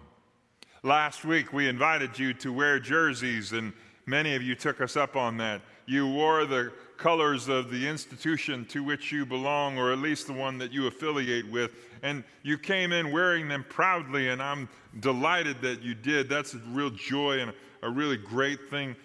Last 0.84 1.24
week, 1.24 1.54
we 1.54 1.70
invited 1.70 2.20
you 2.20 2.34
to 2.34 2.52
wear 2.52 2.82
jerseys, 2.82 3.54
and 3.54 3.72
many 4.06 4.36
of 4.36 4.44
you 4.44 4.56
took 4.56 4.82
us 4.82 4.98
up 4.98 5.16
on 5.16 5.38
that. 5.38 5.62
You 5.86 6.06
wore 6.06 6.46
the 6.46 6.74
colors 7.00 7.48
of 7.48 7.72
the 7.72 7.88
institution 7.88 8.66
to 8.66 8.84
which 8.84 9.12
you 9.12 9.26
belong, 9.26 9.78
or 9.78 9.92
at 9.92 10.00
least 10.00 10.28
the 10.28 10.34
one 10.34 10.58
that 10.58 10.72
you 10.72 10.86
affiliate 10.88 11.50
with, 11.50 11.72
and 12.04 12.24
you 12.44 12.58
came 12.58 12.92
in 12.92 13.12
wearing 13.12 13.48
them 13.48 13.66
proudly, 13.70 14.30
and 14.30 14.44
I'm 14.44 14.68
delighted 15.00 15.62
that 15.62 15.82
you 15.82 15.96
did. 15.96 16.30
That's 16.30 16.54
a 16.54 16.58
real 16.68 16.90
joy 16.90 17.40
and 17.40 17.54
a 17.82 17.90
really 17.90 18.18
great 18.18 18.70
thing 18.70 18.96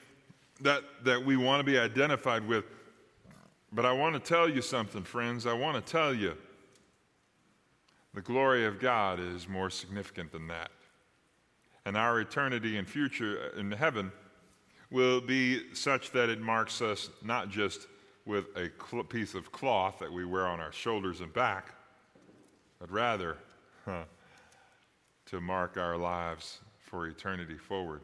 that, 0.60 0.82
that 1.04 1.24
we 1.24 1.36
want 1.36 1.60
to 1.60 1.64
be 1.64 1.78
identified 1.78 2.46
with. 2.46 2.64
But 3.72 3.86
I 3.86 3.92
want 3.92 4.14
to 4.14 4.20
tell 4.20 4.48
you 4.48 4.60
something, 4.60 5.02
friends. 5.02 5.46
I 5.46 5.52
want 5.52 5.84
to 5.84 5.92
tell 5.92 6.12
you 6.12 6.36
the 8.12 8.22
glory 8.22 8.66
of 8.66 8.80
God 8.80 9.20
is 9.20 9.48
more 9.48 9.70
significant 9.70 10.32
than 10.32 10.48
that. 10.48 10.70
And 11.86 11.96
our 11.96 12.20
eternity 12.20 12.76
and 12.76 12.88
future 12.88 13.52
in 13.56 13.70
heaven 13.70 14.10
will 14.94 15.20
be 15.20 15.74
such 15.74 16.12
that 16.12 16.28
it 16.28 16.40
marks 16.40 16.80
us 16.80 17.10
not 17.20 17.48
just 17.50 17.88
with 18.26 18.46
a 18.56 18.70
cl- 18.88 19.02
piece 19.02 19.34
of 19.34 19.50
cloth 19.50 19.98
that 19.98 20.10
we 20.10 20.24
wear 20.24 20.46
on 20.46 20.60
our 20.60 20.70
shoulders 20.70 21.20
and 21.20 21.32
back, 21.32 21.74
but 22.78 22.88
rather 22.92 23.36
huh, 23.84 24.04
to 25.26 25.40
mark 25.40 25.76
our 25.76 25.96
lives 25.96 26.60
for 26.78 27.08
eternity 27.08 27.58
forward. 27.58 28.02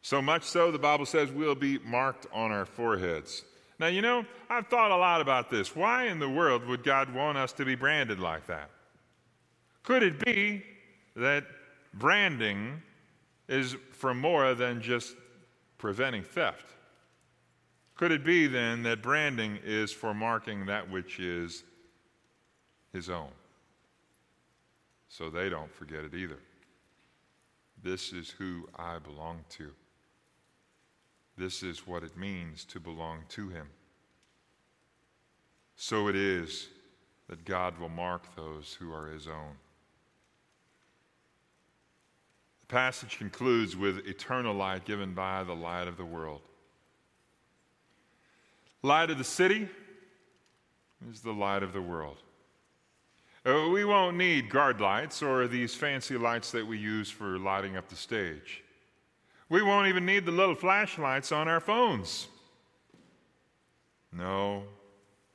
So 0.00 0.22
much 0.22 0.44
so, 0.44 0.70
the 0.70 0.78
Bible 0.78 1.04
says 1.04 1.30
we'll 1.30 1.54
be 1.54 1.78
marked 1.80 2.26
on 2.32 2.52
our 2.52 2.64
foreheads. 2.64 3.44
Now, 3.78 3.88
you 3.88 4.00
know, 4.00 4.24
I've 4.48 4.68
thought 4.68 4.90
a 4.90 4.96
lot 4.96 5.20
about 5.20 5.50
this. 5.50 5.76
Why 5.76 6.06
in 6.06 6.18
the 6.18 6.28
world 6.28 6.64
would 6.68 6.84
God 6.84 7.12
want 7.12 7.36
us 7.36 7.52
to 7.52 7.66
be 7.66 7.74
branded 7.74 8.18
like 8.18 8.46
that? 8.46 8.70
Could 9.82 10.02
it 10.02 10.24
be 10.24 10.62
that 11.16 11.44
branding 11.92 12.82
is 13.46 13.76
for 13.92 14.14
more 14.14 14.54
than 14.54 14.80
just 14.80 15.14
preventing 15.78 16.22
theft? 16.22 16.66
Could 17.94 18.12
it 18.12 18.24
be 18.24 18.46
then 18.46 18.82
that 18.84 19.02
branding 19.02 19.58
is 19.64 19.90
for 19.90 20.14
marking 20.14 20.66
that 20.66 20.90
which 20.90 21.18
is 21.18 21.64
his 22.92 23.08
own? 23.10 23.30
So 25.08 25.30
they 25.30 25.48
don't 25.48 25.72
forget 25.72 26.04
it 26.04 26.14
either. 26.14 26.38
This 27.82 28.12
is 28.12 28.30
who 28.30 28.68
I 28.76 28.98
belong 28.98 29.40
to. 29.50 29.70
This 31.36 31.62
is 31.62 31.86
what 31.86 32.02
it 32.02 32.16
means 32.16 32.64
to 32.66 32.80
belong 32.80 33.20
to 33.30 33.48
him. 33.48 33.68
So 35.76 36.08
it 36.08 36.16
is 36.16 36.68
that 37.28 37.44
God 37.44 37.78
will 37.78 37.88
mark 37.88 38.34
those 38.34 38.76
who 38.78 38.92
are 38.92 39.08
his 39.08 39.28
own. 39.28 39.54
The 42.57 42.57
passage 42.68 43.18
concludes 43.18 43.76
with 43.76 44.06
eternal 44.06 44.54
light 44.54 44.84
given 44.84 45.14
by 45.14 45.42
the 45.42 45.54
light 45.54 45.88
of 45.88 45.96
the 45.96 46.04
world. 46.04 46.42
Light 48.82 49.10
of 49.10 49.18
the 49.18 49.24
city 49.24 49.68
is 51.10 51.20
the 51.20 51.32
light 51.32 51.62
of 51.62 51.72
the 51.72 51.82
world. 51.82 52.18
Uh, 53.46 53.68
we 53.72 53.84
won't 53.84 54.16
need 54.16 54.50
guard 54.50 54.80
lights 54.80 55.22
or 55.22 55.48
these 55.48 55.74
fancy 55.74 56.16
lights 56.16 56.50
that 56.50 56.66
we 56.66 56.76
use 56.76 57.10
for 57.10 57.38
lighting 57.38 57.76
up 57.76 57.88
the 57.88 57.96
stage. 57.96 58.62
We 59.48 59.62
won't 59.62 59.88
even 59.88 60.04
need 60.04 60.26
the 60.26 60.32
little 60.32 60.54
flashlights 60.54 61.32
on 61.32 61.48
our 61.48 61.60
phones. 61.60 62.28
No, 64.12 64.64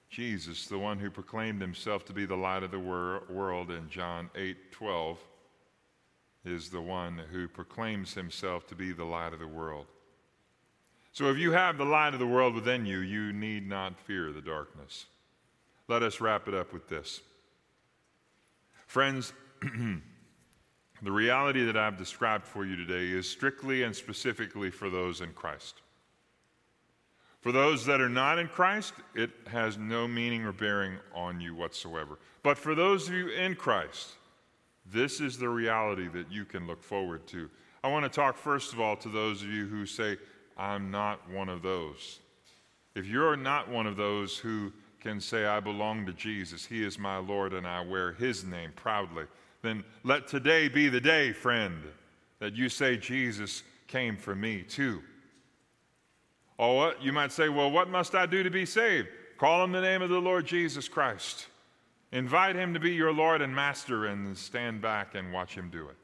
Jesus, 0.10 0.67
the 0.67 0.78
one 0.78 1.00
who 1.00 1.10
proclaimed 1.10 1.62
himself 1.62 2.06
to 2.06 2.13
be 2.13 2.26
the 2.26 2.36
light 2.36 2.62
of 2.62 2.72
the 2.72 2.80
wor- 2.80 3.24
world 3.30 3.72
in 3.72 3.89
John 3.89 4.30
8 4.36 4.72
12, 4.72 5.17
is 6.46 6.70
the 6.70 6.82
one 6.82 7.22
who 7.32 7.48
proclaims 7.48 8.14
himself 8.14 8.68
to 8.68 8.76
be 8.76 8.92
the 8.92 9.06
light 9.06 9.34
of 9.34 9.40
the 9.40 9.48
world. 9.48 9.86
So 11.12 11.30
if 11.30 11.38
you 11.38 11.52
have 11.52 11.78
the 11.78 11.86
light 11.86 12.14
of 12.14 12.20
the 12.20 12.28
world 12.28 12.56
within 12.56 12.86
you, 12.86 13.00
you 13.00 13.32
need 13.32 13.68
not 13.68 14.00
fear 14.00 14.32
the 14.32 14.42
darkness. 14.42 15.06
Let 15.88 16.04
us 16.04 16.20
wrap 16.20 16.48
it 16.48 16.54
up 16.54 16.74
with 16.74 16.90
this. 16.90 17.22
Friends, 18.88 19.32
the 19.62 21.12
reality 21.12 21.66
that 21.66 21.78
I've 21.78 21.98
described 21.98 22.46
for 22.46 22.66
you 22.66 22.76
today 22.76 23.16
is 23.16 23.30
strictly 23.30 23.84
and 23.84 23.96
specifically 23.96 24.72
for 24.72 24.90
those 24.90 25.22
in 25.22 25.34
Christ. 25.34 25.82
For 27.42 27.52
those 27.52 27.86
that 27.86 28.00
are 28.00 28.10
not 28.10 28.40
in 28.40 28.48
Christ, 28.48 28.94
it 29.14 29.30
has 29.48 29.78
no 29.78 30.08
meaning 30.08 30.46
or 30.46 30.54
bearing 30.54 30.98
on 31.14 31.42
you 31.42 31.54
whatsoever. 31.54 32.18
But 32.42 32.58
for 32.58 32.74
those 32.74 33.08
of 33.08 33.14
you 33.14 33.28
in 33.30 33.56
Christ, 33.56 34.14
this 34.86 35.22
is 35.22 35.38
the 35.38 35.50
reality 35.50 36.08
that 36.10 36.32
you 36.32 36.46
can 36.46 36.67
look 36.67 36.84
forward 36.84 37.26
to. 37.28 37.50
I 37.84 37.89
want 37.89 38.04
to 38.04 38.10
talk 38.10 38.38
first 38.38 38.74
of 38.74 38.80
all 38.80 38.96
to 38.98 39.10
those 39.10 39.41
of 39.41 39.50
you 39.50 39.65
who 39.65 39.86
say, 39.86 40.17
I'm 40.58 40.91
not 40.91 41.30
one 41.30 41.50
of 41.50 41.62
those. 41.62 42.19
If 42.96 43.06
you're 43.08 43.36
not 43.36 43.69
one 43.69 43.88
of 43.88 43.98
those 43.98 44.38
who 44.38 44.72
can 45.00 45.19
say, 45.19 45.46
I 45.46 45.60
belong 45.60 46.06
to 46.06 46.13
Jesus, 46.13 46.65
He 46.65 46.84
is 46.84 46.98
my 46.98 47.17
Lord, 47.17 47.54
and 47.54 47.67
I 47.67 47.82
wear 47.82 48.13
His 48.13 48.43
name 48.43 48.72
proudly, 48.76 49.26
then 49.62 49.84
let 50.04 50.28
today 50.28 50.69
be 50.69 50.89
the 50.89 51.02
day, 51.02 51.32
friend, 51.34 51.82
that 52.39 52.54
you 52.54 52.69
say, 52.69 52.98
Jesus 52.98 53.63
came 53.88 54.15
for 54.15 54.36
me 54.36 54.63
too. 54.63 55.02
Or 56.58 56.78
what? 56.78 57.02
You 57.02 57.12
might 57.12 57.32
say, 57.32 57.50
well, 57.50 57.72
what 57.72 57.89
must 57.89 58.15
I 58.15 58.26
do 58.26 58.43
to 58.43 58.50
be 58.50 58.65
saved? 58.65 59.08
Call 59.38 59.62
on 59.62 59.72
the 59.72 59.82
name 59.82 60.02
of 60.02 60.10
the 60.10 60.19
Lord 60.19 60.46
Jesus 60.46 60.88
Christ. 60.88 61.48
Invite 62.13 62.56
him 62.56 62.76
to 62.76 62.80
be 62.80 62.91
your 62.91 63.12
Lord 63.12 63.41
and 63.41 63.56
Master 63.56 64.06
and 64.06 64.38
stand 64.38 64.84
back 64.84 65.15
and 65.15 65.34
watch 65.34 65.56
him 65.56 65.71
do 65.71 65.89
it. 65.89 65.95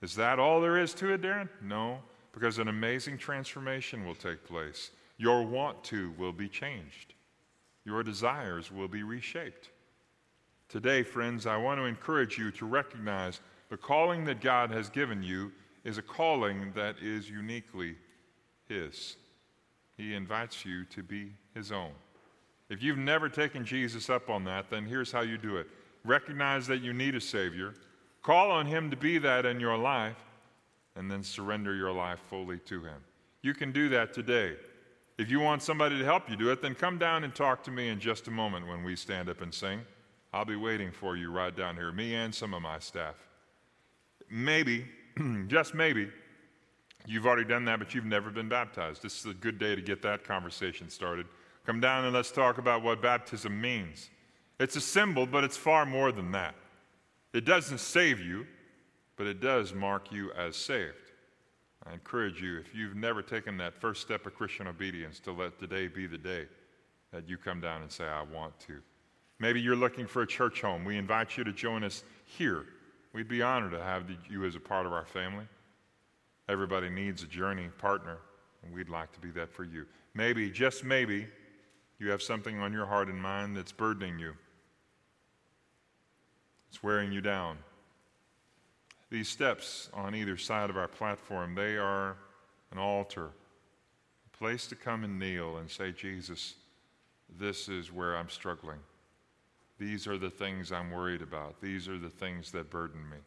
Is 0.00 0.14
that 0.14 0.38
all 0.38 0.60
there 0.60 0.78
is 0.78 0.94
to 0.94 1.12
it, 1.12 1.22
Darin? 1.22 1.48
No, 1.60 1.98
because 2.32 2.58
an 2.58 2.68
amazing 2.68 3.18
transformation 3.18 4.06
will 4.06 4.14
take 4.14 4.46
place. 4.46 4.92
Your 5.18 5.42
want 5.42 5.82
to 5.84 6.12
will 6.16 6.32
be 6.32 6.48
changed, 6.48 7.14
your 7.84 8.04
desires 8.04 8.70
will 8.70 8.86
be 8.86 9.02
reshaped. 9.02 9.70
Today, 10.68 11.02
friends, 11.02 11.46
I 11.46 11.56
want 11.56 11.80
to 11.80 11.86
encourage 11.86 12.38
you 12.38 12.52
to 12.52 12.64
recognize 12.64 13.40
the 13.70 13.76
calling 13.76 14.24
that 14.26 14.40
God 14.40 14.70
has 14.70 14.88
given 14.88 15.20
you 15.20 15.50
is 15.82 15.98
a 15.98 16.02
calling 16.02 16.72
that 16.76 16.94
is 17.02 17.28
uniquely 17.28 17.96
His. 18.68 19.16
He 19.96 20.14
invites 20.14 20.64
you 20.64 20.84
to 20.84 21.02
be 21.02 21.32
His 21.56 21.72
own. 21.72 21.90
If 22.72 22.82
you've 22.82 22.96
never 22.96 23.28
taken 23.28 23.66
Jesus 23.66 24.08
up 24.08 24.30
on 24.30 24.44
that, 24.44 24.70
then 24.70 24.86
here's 24.86 25.12
how 25.12 25.20
you 25.20 25.36
do 25.36 25.58
it 25.58 25.66
recognize 26.04 26.66
that 26.66 26.80
you 26.80 26.94
need 26.94 27.14
a 27.14 27.20
Savior, 27.20 27.74
call 28.22 28.50
on 28.50 28.64
Him 28.64 28.90
to 28.90 28.96
be 28.96 29.18
that 29.18 29.44
in 29.44 29.60
your 29.60 29.76
life, 29.76 30.16
and 30.96 31.10
then 31.10 31.22
surrender 31.22 31.74
your 31.74 31.92
life 31.92 32.18
fully 32.30 32.58
to 32.60 32.82
Him. 32.82 32.96
You 33.42 33.52
can 33.52 33.72
do 33.72 33.90
that 33.90 34.14
today. 34.14 34.56
If 35.18 35.30
you 35.30 35.38
want 35.38 35.62
somebody 35.62 35.98
to 35.98 36.04
help 36.04 36.30
you 36.30 36.36
do 36.36 36.50
it, 36.50 36.62
then 36.62 36.74
come 36.74 36.96
down 36.96 37.24
and 37.24 37.34
talk 37.34 37.62
to 37.64 37.70
me 37.70 37.90
in 37.90 38.00
just 38.00 38.26
a 38.26 38.30
moment 38.30 38.66
when 38.66 38.82
we 38.82 38.96
stand 38.96 39.28
up 39.28 39.42
and 39.42 39.52
sing. 39.52 39.82
I'll 40.32 40.46
be 40.46 40.56
waiting 40.56 40.90
for 40.90 41.14
you 41.14 41.30
right 41.30 41.54
down 41.54 41.76
here, 41.76 41.92
me 41.92 42.14
and 42.14 42.34
some 42.34 42.54
of 42.54 42.62
my 42.62 42.78
staff. 42.78 43.16
Maybe, 44.30 44.86
just 45.46 45.74
maybe, 45.74 46.08
You've 47.04 47.26
already 47.26 47.44
done 47.44 47.64
that, 47.64 47.80
but 47.80 47.94
you've 47.94 48.04
never 48.04 48.30
been 48.30 48.48
baptized. 48.48 49.02
This 49.02 49.18
is 49.18 49.26
a 49.26 49.34
good 49.34 49.58
day 49.58 49.74
to 49.74 49.82
get 49.82 50.02
that 50.02 50.22
conversation 50.22 50.88
started. 50.88 51.26
Come 51.66 51.80
down 51.80 52.04
and 52.04 52.12
let's 52.14 52.32
talk 52.32 52.58
about 52.58 52.82
what 52.82 53.00
baptism 53.00 53.60
means. 53.60 54.10
It's 54.58 54.76
a 54.76 54.80
symbol, 54.80 55.26
but 55.26 55.44
it's 55.44 55.56
far 55.56 55.86
more 55.86 56.12
than 56.12 56.32
that. 56.32 56.54
It 57.32 57.44
doesn't 57.44 57.78
save 57.78 58.20
you, 58.20 58.46
but 59.16 59.26
it 59.26 59.40
does 59.40 59.72
mark 59.72 60.12
you 60.12 60.32
as 60.32 60.56
saved. 60.56 60.94
I 61.86 61.92
encourage 61.92 62.40
you, 62.40 62.58
if 62.58 62.74
you've 62.74 62.94
never 62.94 63.22
taken 63.22 63.56
that 63.58 63.74
first 63.74 64.02
step 64.02 64.26
of 64.26 64.34
Christian 64.34 64.66
obedience, 64.66 65.18
to 65.20 65.32
let 65.32 65.58
today 65.58 65.88
be 65.88 66.06
the 66.06 66.18
day 66.18 66.46
that 67.12 67.28
you 67.28 67.36
come 67.36 67.60
down 67.60 67.82
and 67.82 67.90
say, 67.90 68.04
I 68.04 68.22
want 68.22 68.58
to. 68.60 68.80
Maybe 69.38 69.60
you're 69.60 69.76
looking 69.76 70.06
for 70.06 70.22
a 70.22 70.26
church 70.26 70.60
home. 70.60 70.84
We 70.84 70.96
invite 70.96 71.36
you 71.36 71.44
to 71.44 71.52
join 71.52 71.82
us 71.82 72.04
here. 72.24 72.66
We'd 73.12 73.28
be 73.28 73.42
honored 73.42 73.72
to 73.72 73.82
have 73.82 74.04
you 74.30 74.44
as 74.44 74.54
a 74.54 74.60
part 74.60 74.86
of 74.86 74.92
our 74.92 75.04
family. 75.04 75.46
Everybody 76.48 76.88
needs 76.88 77.22
a 77.22 77.26
journey 77.26 77.68
partner, 77.78 78.18
and 78.62 78.72
we'd 78.72 78.88
like 78.88 79.12
to 79.12 79.20
be 79.20 79.30
that 79.32 79.52
for 79.52 79.64
you. 79.64 79.86
Maybe, 80.14 80.50
just 80.50 80.84
maybe, 80.84 81.26
you 82.02 82.10
have 82.10 82.22
something 82.22 82.58
on 82.58 82.72
your 82.72 82.86
heart 82.86 83.08
and 83.08 83.22
mind 83.22 83.56
that's 83.56 83.72
burdening 83.72 84.18
you, 84.18 84.34
it's 86.68 86.82
wearing 86.82 87.12
you 87.12 87.20
down. 87.20 87.58
These 89.10 89.28
steps 89.28 89.88
on 89.92 90.14
either 90.14 90.36
side 90.36 90.70
of 90.70 90.76
our 90.76 90.88
platform, 90.88 91.54
they 91.54 91.76
are 91.76 92.16
an 92.72 92.78
altar, 92.78 93.30
a 94.26 94.36
place 94.36 94.66
to 94.68 94.74
come 94.74 95.04
and 95.04 95.18
kneel 95.18 95.58
and 95.58 95.70
say, 95.70 95.92
Jesus, 95.92 96.54
this 97.38 97.68
is 97.68 97.92
where 97.92 98.16
I'm 98.16 98.30
struggling. 98.30 98.78
These 99.78 100.06
are 100.06 100.18
the 100.18 100.30
things 100.30 100.72
I'm 100.72 100.90
worried 100.90 101.22
about. 101.22 101.60
These 101.60 101.88
are 101.88 101.98
the 101.98 102.08
things 102.08 102.50
that 102.52 102.70
burden 102.70 103.08
me. 103.10 103.18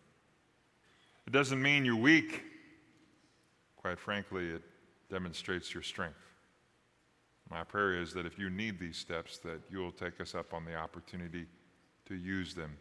It 1.27 1.31
doesn't 1.31 1.61
mean 1.61 1.85
you're 1.85 1.95
weak. 1.95 2.43
Quite 3.77 3.99
frankly, 3.99 4.47
it 4.47 4.61
demonstrates 5.11 5.73
your 5.73 5.83
strength. 5.83 6.17
My 7.49 7.63
prayer 7.63 8.01
is 8.01 8.13
that 8.13 8.25
if 8.25 8.39
you 8.39 8.49
need 8.49 8.79
these 8.79 8.97
steps, 8.97 9.37
that 9.39 9.59
you'll 9.69 9.91
take 9.91 10.19
us 10.19 10.33
up 10.35 10.53
on 10.53 10.65
the 10.65 10.75
opportunity 10.75 11.45
to 12.07 12.15
use 12.15 12.53
them 12.53 12.75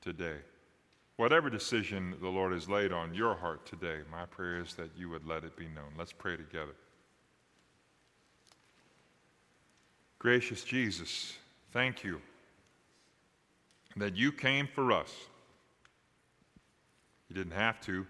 today. 0.00 0.36
Whatever 1.16 1.48
decision 1.48 2.14
the 2.20 2.28
Lord 2.28 2.52
has 2.52 2.68
laid 2.68 2.92
on 2.92 3.14
your 3.14 3.34
heart 3.34 3.64
today, 3.64 4.00
my 4.10 4.26
prayer 4.26 4.60
is 4.60 4.74
that 4.74 4.90
you 4.96 5.08
would 5.08 5.26
let 5.26 5.44
it 5.44 5.56
be 5.56 5.66
known. 5.66 5.92
Let's 5.98 6.12
pray 6.12 6.36
together. 6.36 6.74
Gracious 10.18 10.64
Jesus, 10.64 11.36
thank 11.72 12.02
you 12.02 12.20
that 13.96 14.16
you 14.16 14.30
came 14.30 14.66
for 14.66 14.92
us. 14.92 15.12
You 17.28 17.34
didn't 17.34 17.54
have 17.54 17.80
to. 17.82 18.06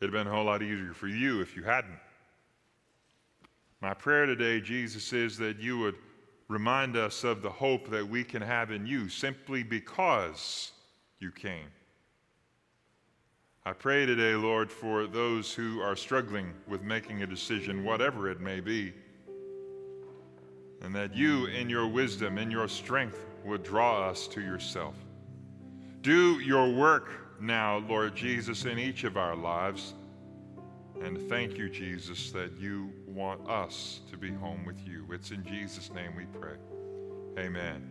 It'd 0.00 0.12
have 0.12 0.24
been 0.24 0.26
a 0.26 0.34
whole 0.34 0.44
lot 0.44 0.62
easier 0.62 0.94
for 0.94 1.08
you 1.08 1.40
if 1.40 1.56
you 1.56 1.62
hadn't. 1.62 1.98
My 3.82 3.94
prayer 3.94 4.26
today, 4.26 4.60
Jesus, 4.60 5.12
is 5.12 5.36
that 5.38 5.58
you 5.58 5.76
would 5.76 5.96
remind 6.46 6.96
us 6.96 7.24
of 7.24 7.42
the 7.42 7.50
hope 7.50 7.90
that 7.90 8.08
we 8.08 8.22
can 8.22 8.40
have 8.40 8.70
in 8.70 8.86
you 8.86 9.08
simply 9.08 9.64
because 9.64 10.70
you 11.18 11.32
came. 11.32 11.66
I 13.66 13.72
pray 13.72 14.06
today, 14.06 14.36
Lord, 14.36 14.70
for 14.70 15.08
those 15.08 15.52
who 15.52 15.80
are 15.80 15.96
struggling 15.96 16.54
with 16.68 16.82
making 16.82 17.24
a 17.24 17.26
decision, 17.26 17.82
whatever 17.82 18.30
it 18.30 18.40
may 18.40 18.60
be, 18.60 18.92
and 20.80 20.94
that 20.94 21.16
you, 21.16 21.46
in 21.46 21.68
your 21.68 21.88
wisdom, 21.88 22.38
in 22.38 22.52
your 22.52 22.68
strength, 22.68 23.26
would 23.44 23.64
draw 23.64 24.08
us 24.08 24.28
to 24.28 24.40
yourself. 24.40 24.94
Do 26.02 26.38
your 26.38 26.72
work 26.72 27.10
now, 27.40 27.78
Lord 27.78 28.14
Jesus, 28.14 28.64
in 28.64 28.78
each 28.78 29.02
of 29.02 29.16
our 29.16 29.34
lives. 29.34 29.94
And 31.02 31.20
thank 31.28 31.58
you, 31.58 31.68
Jesus, 31.68 32.30
that 32.30 32.52
you 32.60 32.92
want 33.14 33.48
us 33.48 34.00
to 34.10 34.16
be 34.16 34.32
home 34.32 34.64
with 34.64 34.86
you. 34.86 35.06
It's 35.12 35.30
in 35.30 35.44
Jesus' 35.44 35.92
name 35.92 36.12
we 36.16 36.26
pray. 36.26 36.56
Amen. 37.38 37.80